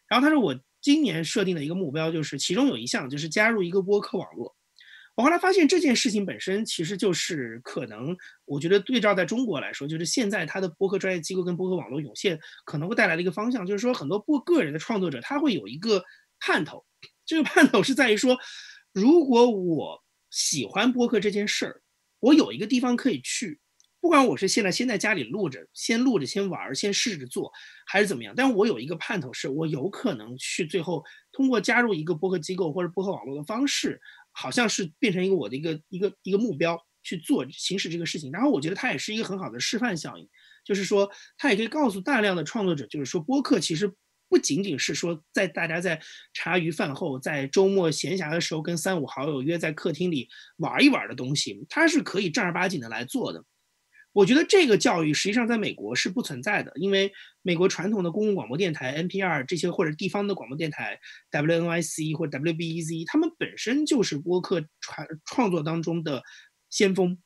[0.09, 4.55] 然后他说我今年设定的一个目标就是其中有一项就是加入一个播客网络。
[5.15, 16.05] 我后来发现这件事情本身其实就是可能，我觉得对照在中国来说，就是现在它的播客专业机构跟播客网络涌现可能会带来的一个方向，就是说很多播个人的创作者他会有一个
[16.39, 16.87] 盼头，
[17.27, 18.39] 这个盼头是在于说，
[18.93, 21.83] 如果我喜欢播客这件事儿，
[22.21, 23.59] 我有一个地方可以去。
[24.01, 27.53] 不管我是现在先在家里录着，先录着先玩，先试着做，
[27.87, 38.31] 还是怎么样，但我有一个盼头，是我有可能去最后通过加入一个播客机构或者播客网络的方式，好像是变成一个我的一个一个一个目标去做行使这个事情。
[38.31, 40.29] 然后我觉得它也是一个很好的示范效应，
[40.65, 43.93] 就是说它也可以告诉大量的创作者，就是说播客其实
[44.29, 46.01] 不仅仅是说在大家在
[46.33, 50.29] 茶余饭后，在周末闲暇的时候跟三五好友约在客厅里
[50.59, 53.45] 玩一玩的东西，它是可以正儿八经的来做的。
[54.13, 60.99] 我觉得这个教育实际上在美国是不存在的，因为美国传统的公共广播电台 NPR 这些或者地方的广播电台
[61.31, 66.23] WNYC 或 WBEZ，他们本身就是播客传创作当中的
[66.69, 67.19] 先锋，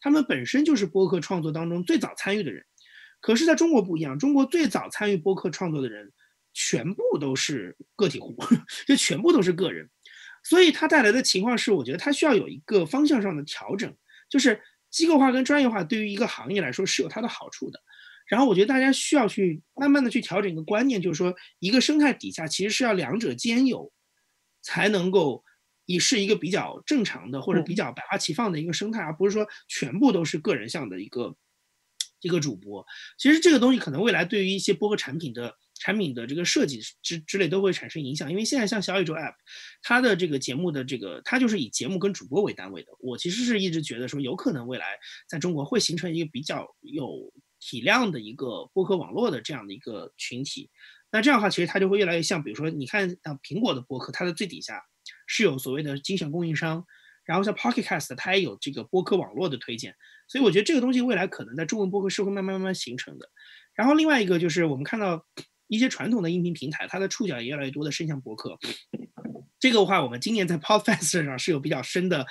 [0.00, 2.64] 他们本身就是播客创作当中最早参与的人。
[3.20, 6.12] 可是在中国不一样，中国最早参与播客创作的人
[6.54, 8.34] 全部都是个体户，
[8.86, 9.90] 就全部都是个人，
[10.44, 13.94] 所以它带来的情况是，我觉得它需要有一个方向上的调整，
[14.30, 14.58] 就是。
[14.98, 17.80] 机构化跟专业化对于一个行业来说是有它的好处的，
[18.26, 23.92] 然后我觉得大家需要去慢慢的去调整一个观念，就是说一个生态底下其实是要两者兼有，
[24.60, 25.44] 才能够
[25.86, 31.36] 以是一个比较正常的或者比较百花齐放的一个生态，而不是说全部都是个人向的一个
[32.22, 32.84] 一个主播。
[33.16, 35.54] 其实这个东西可能未来对于一些播客产品的。
[35.80, 39.34] 产品的这个设计之之类都会产生影响，因为现在像小宇宙 App，
[39.82, 42.88] 它的这个节目的这个，它就是以节目跟主播为单位的。
[42.98, 44.98] 我其实是一直觉得说，有可能未来
[45.28, 50.68] 在中国会形成一个比较有体量的一个播客网络的这样的一个群体。
[51.12, 54.82] 那这样的话，其实它就会越来越像，比如说你看像苹果的播客，它的最底下
[55.26, 56.84] 是有所谓的精选供应商，
[57.24, 59.94] 然后像 Pocket Cast，它也有这个播客网络的推荐。
[60.26, 63.30] 所以我觉得这个东西未来可能在中文播客是会慢慢慢慢形成的。
[63.74, 65.24] 然后另外一个就是我们看到。
[65.68, 68.58] 一些传统的音频平台，它的触角也越来越多的伸向博客。
[69.60, 72.26] 这个的话，我们今年在 Podfest 上是有比较深的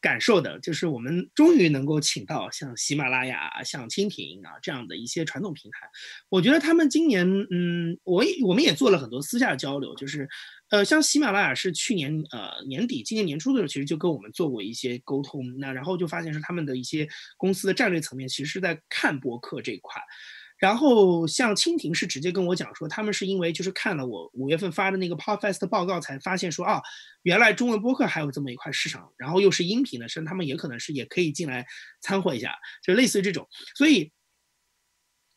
[0.00, 5.86] 感受的，就是我们终于能够请到像喜马拉雅、像蜻蜓啊这样的一些传统平台。
[6.28, 10.28] 我觉得他们今年，嗯，我我们也做了很多私下交流，就是，
[10.70, 17.06] 呃，像喜马拉雅是去年呃年底、今年年初的时候，其实就跟我们做过一些沟通，那然后就发现是他们的一些
[17.36, 20.02] 公司的战略层面，其实是在看博客这一块。
[20.62, 26.80] 然后像蜻蜓是直接跟我讲说，他们是因为就是看了我五月份发的那个 Podfest 报告，才发现说啊，
[27.24, 31.66] 原来中文播客还有这么一块市场，然后又是音频的，甚至他们也可能是也可以进来
[32.00, 33.48] 参会一下，就类似于这种。
[33.74, 34.12] 所以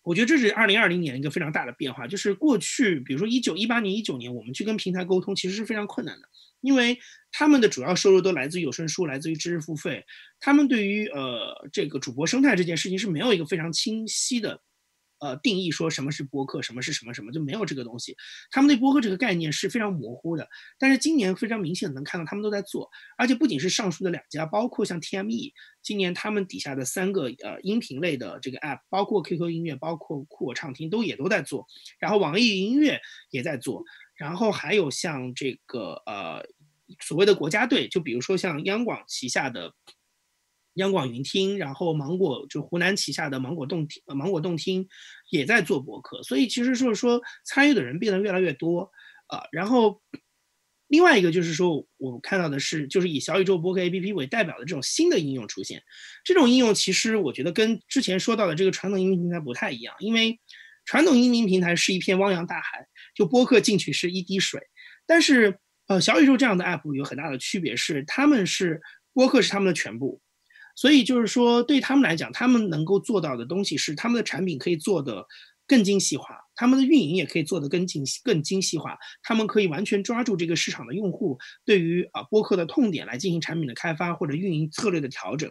[0.04, 6.30] 我觉得这是二零二零年一个非常大的变化，就是过去比如说一九一八年、一九年，我们去跟平台沟通其实是非常困难的，
[6.62, 7.00] 因为
[7.32, 10.06] 他们的主要收入都来自于有声书，来自于知识付费，
[10.40, 14.62] 他们对于呃这个主播生态这件事情是没有一个非常清晰的。
[15.20, 18.16] 呃，定义说什么是播客，什么是什么什么，就没有这个东西。
[18.52, 20.48] 他们对播客这个概念是非常模糊的。
[20.78, 31.66] 但是今年非常明显能看到他们都在做，而且不仅是上述的两家，包括像 TME，今年他们底下的三个呃音频类的这个 App，包括 QQ 音乐，包括酷我畅听，都也都在做。
[32.00, 33.00] 然后网易云音乐
[33.32, 33.84] 也在做，
[34.16, 36.46] 然后还有像这个呃
[37.00, 39.74] 所谓的国家队，就比如说像央广旗下的。
[40.76, 44.88] 央广云听，然后芒果就湖南旗下的芒果动听，芒果动听
[45.30, 48.92] 也在做博客，所以其实就是说参与的人变得越来越多
[49.28, 49.44] 啊。
[49.52, 50.02] 然后
[50.88, 55.82] 另外一个就是说，我看到的是，就是以小宇宙播客 APP 为代表的这种新的应用出现。
[56.24, 60.40] 这种应用其实我觉得跟之前说到的这个传统音频平台不太一样，因为
[60.86, 64.62] 传统音频平台是一片汪洋大海，就播客进去是一滴水。
[65.08, 65.58] 但是
[65.88, 68.82] 呃，小宇宙这样的 App 有很大的区别，是他们是
[69.14, 70.22] 播客是他们的全部。
[70.76, 75.26] 所以就是说，对他们来讲，他们能够做到的东西是，他们的产品可以做得
[75.68, 78.98] 更精细化，他们的运营也可以做得更精更精细化。
[79.24, 85.50] 他们可以完全抓住这个市场的用户对于啊播客的痛点来进行产品的开发或者运营策略的调整。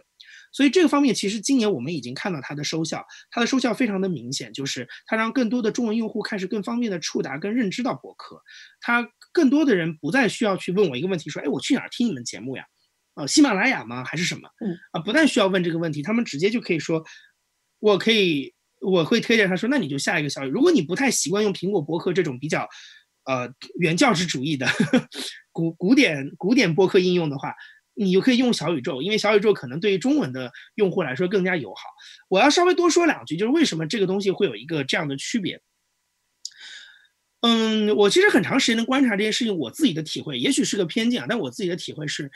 [0.53, 8.41] 所以这个方面，其实今年我们已经看到它的收效，它的收效非常的明显，就是它让更多的中文用户开始更方便的触达跟认知到播客，
[8.79, 12.63] 它更多的人不再需要去问我一个问题，说，哎，我去哪儿听你们节目呀？
[13.15, 14.03] 啊，喜马拉雅吗？
[14.03, 14.47] 还是什么？
[14.59, 17.03] 嗯啊，不但需要问这个问题，他们直接就可以说，
[17.79, 20.49] 我可以，我会推荐他说，那你就下一个小宇。
[20.49, 22.67] 如果你不太习惯用苹果博客这种比较，
[23.23, 23.49] 呃，
[23.79, 24.67] 原教旨主义的
[25.51, 27.53] 古古典古典博客应用的话，
[27.93, 31.81] 你就可以用小宇宙，因为小宇宙可能对于中文的用户来说更加友好。
[32.27, 35.61] 我要稍微多说两句，就是为什么这个东西会有一个这样的区别？
[37.41, 42.29] 嗯，我其实很长时间的观察这件事情，我自己的体会，也许是个偏见啊，但我自己的体会是。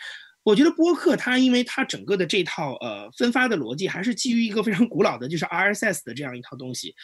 [0.49, 6.95] 我觉得播客它因为它整个的这套呃分发的逻辑还是基于一个非常古老的，就是 RSS 的这样一套东西，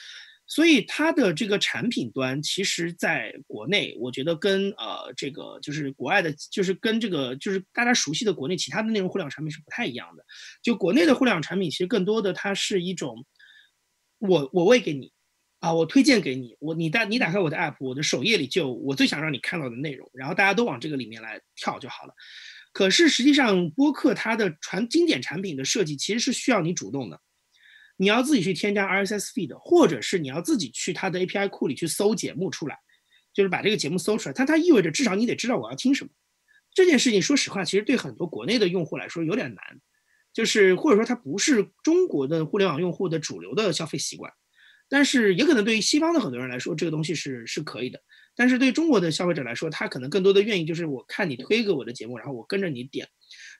[0.47, 10.25] 所以它的这个产品端其实在国内，我觉得跟呃这个就是国外的，就是跟这个就是大家熟悉的国内其他的内容互联网产品是不太一样的。
[10.63, 13.25] 就国内的互联网产品，其实更多的它是一种
[14.19, 15.11] 我我喂给你。
[15.61, 22.13] 啊，我推荐给你，我你打你打开我的 app，我的首页里就我最想让你看到的内容，然后大家都往这个里面来跳就好了。
[22.75, 27.21] 可是实际上，播客它的传经典产品的设计其实是需要你主动的，
[27.95, 32.77] 你要自己去添加 RSS feed，或者是你要自己去它的 API 库里去搜节目出来，
[33.33, 34.33] 就是把这个节目搜出来。
[34.33, 36.09] 它它意味着至少你得知道我要听什么。
[36.73, 39.63] 这件事情说实话，其实对很多国内的用户来说有点难，
[40.33, 44.29] 就是或者说它不是中国的互联网用户的主流的消费习惯。
[44.89, 48.03] 但是也可能对于西方的很多人来说，这个东西是是可以的。
[48.35, 53.07] 但是对中国的消费者来说，他可能更多的愿意就是我看你推给我的节目，然后我跟着你点。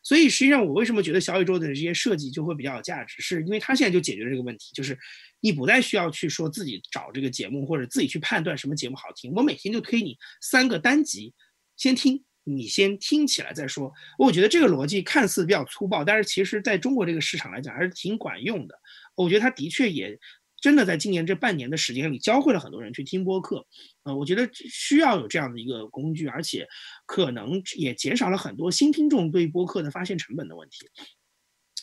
[0.04, 4.98] 所以实际上我为什么觉得小宇宙的这些设计就会比较有价值，是因为它现在就解决了这个问题，就是
[5.40, 11.34] 你不再需要去说自己找这个节目或者自己去判断什么节目好听，我每天就推你三个单集，
[11.78, 13.92] 先听，你先听起来再说。
[14.20, 18.76] 我觉得这个逻辑看似比较粗暴，但是其实在中国这个市场来讲还是挺管用的。
[19.16, 20.20] 我觉得它的确也。
[20.66, 23.64] 真的在今年这半年的时间里，教会了很多人去听播客，
[24.02, 26.68] 呃，我觉得需要有这样的一个工具，而且
[27.06, 30.90] 可能也减少了很多新听众对播客的发现成本的问题。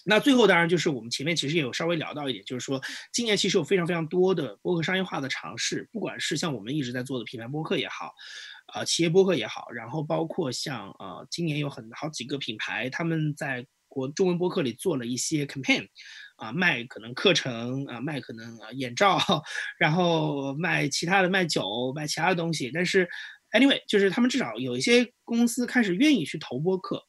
[0.04, 8.12] 那最后当然就是我们前面其实也有稍微聊到一点，就是说今年其实有非常非常多的播客商业化的尝试，不管是像我们一直在做的品牌播客也好，
[8.74, 15.86] 啊，企业播客也好，然后包括像呃，今年有很好几个品牌他们在国中文播客里做了一些 campaign。
[16.42, 19.16] 啊，卖可能课程啊，卖可能啊眼罩，
[19.78, 22.68] 然后卖其他的，卖酒，卖其他的东西。
[22.74, 23.08] 但是
[23.52, 27.00] ，anyway，就是他们至少有一些公司开始愿意去投播客，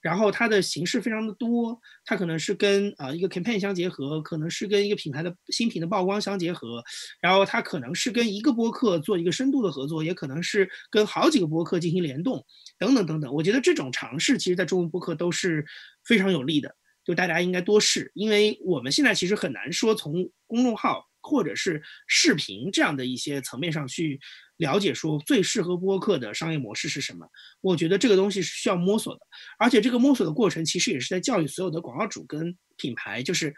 [0.00, 6.82] 然后它的形式非常的多，它可能是跟啊一个 campaign 相结合，可能是跟一个品牌的新品的曝光相结合，
[7.20, 12.44] 然后它可能是跟一个播客做一个深度的合作，也可能是跟好几个播客进行联动，
[12.80, 13.32] 等等等等。
[13.32, 15.64] 我觉得这种尝试，其实在中文播客都是
[16.04, 16.74] 非常有利的。
[17.04, 24.20] 就大家应该多试，因为我们现在其实很难说从公众号或者是视频这样的一些层面上去
[24.56, 27.26] 了解说最适合播客的商业模式是什么。
[27.60, 29.20] 我觉得这个东西是需要摸索的，
[29.58, 33.54] 而且这个摸索的过程其实也是在教育所有的广告主跟品牌，就是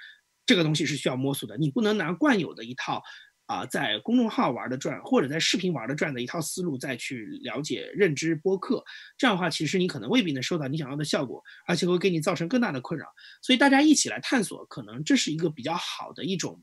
[0.46, 3.02] 这个东西是需要摸索的，你不能拿惯有的一套。
[3.46, 8.82] 啊，在公众号玩的转，或者在视频玩的转的一套思路，再去了解认知播客，
[9.18, 13.06] 这样的话，其实你可能未必能收到你想要的效果，而且会给你造成更大的困扰。
[13.42, 16.62] 所以大家一起来探索，可能这是一个比较好的一种，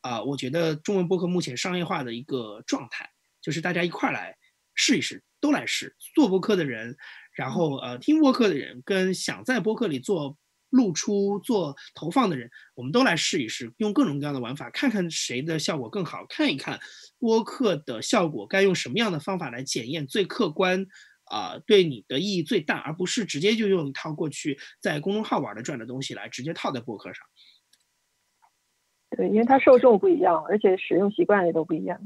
[0.00, 3.08] 啊，我觉得中文播客目前商业化的一个状态，
[3.40, 4.36] 就是大家一块来
[4.74, 6.96] 试一试，都来试做播客的人，
[7.34, 10.36] 然后呃听播客的人，跟想在播客里做。
[10.70, 16.78] 露出做投放的人，我们都来试一试，用各种各样的玩法，看看谁的效果更好，看一看
[17.18, 20.86] 播客的效果该用什么样的方法来检验最客观，
[21.24, 27.26] 啊，对你的意义最大，而不是直接就用一套过去在公众号玩的转的东西来直接套在播客上。
[29.16, 31.98] 对，因为它受众不一样，而且使用习惯也都不一样。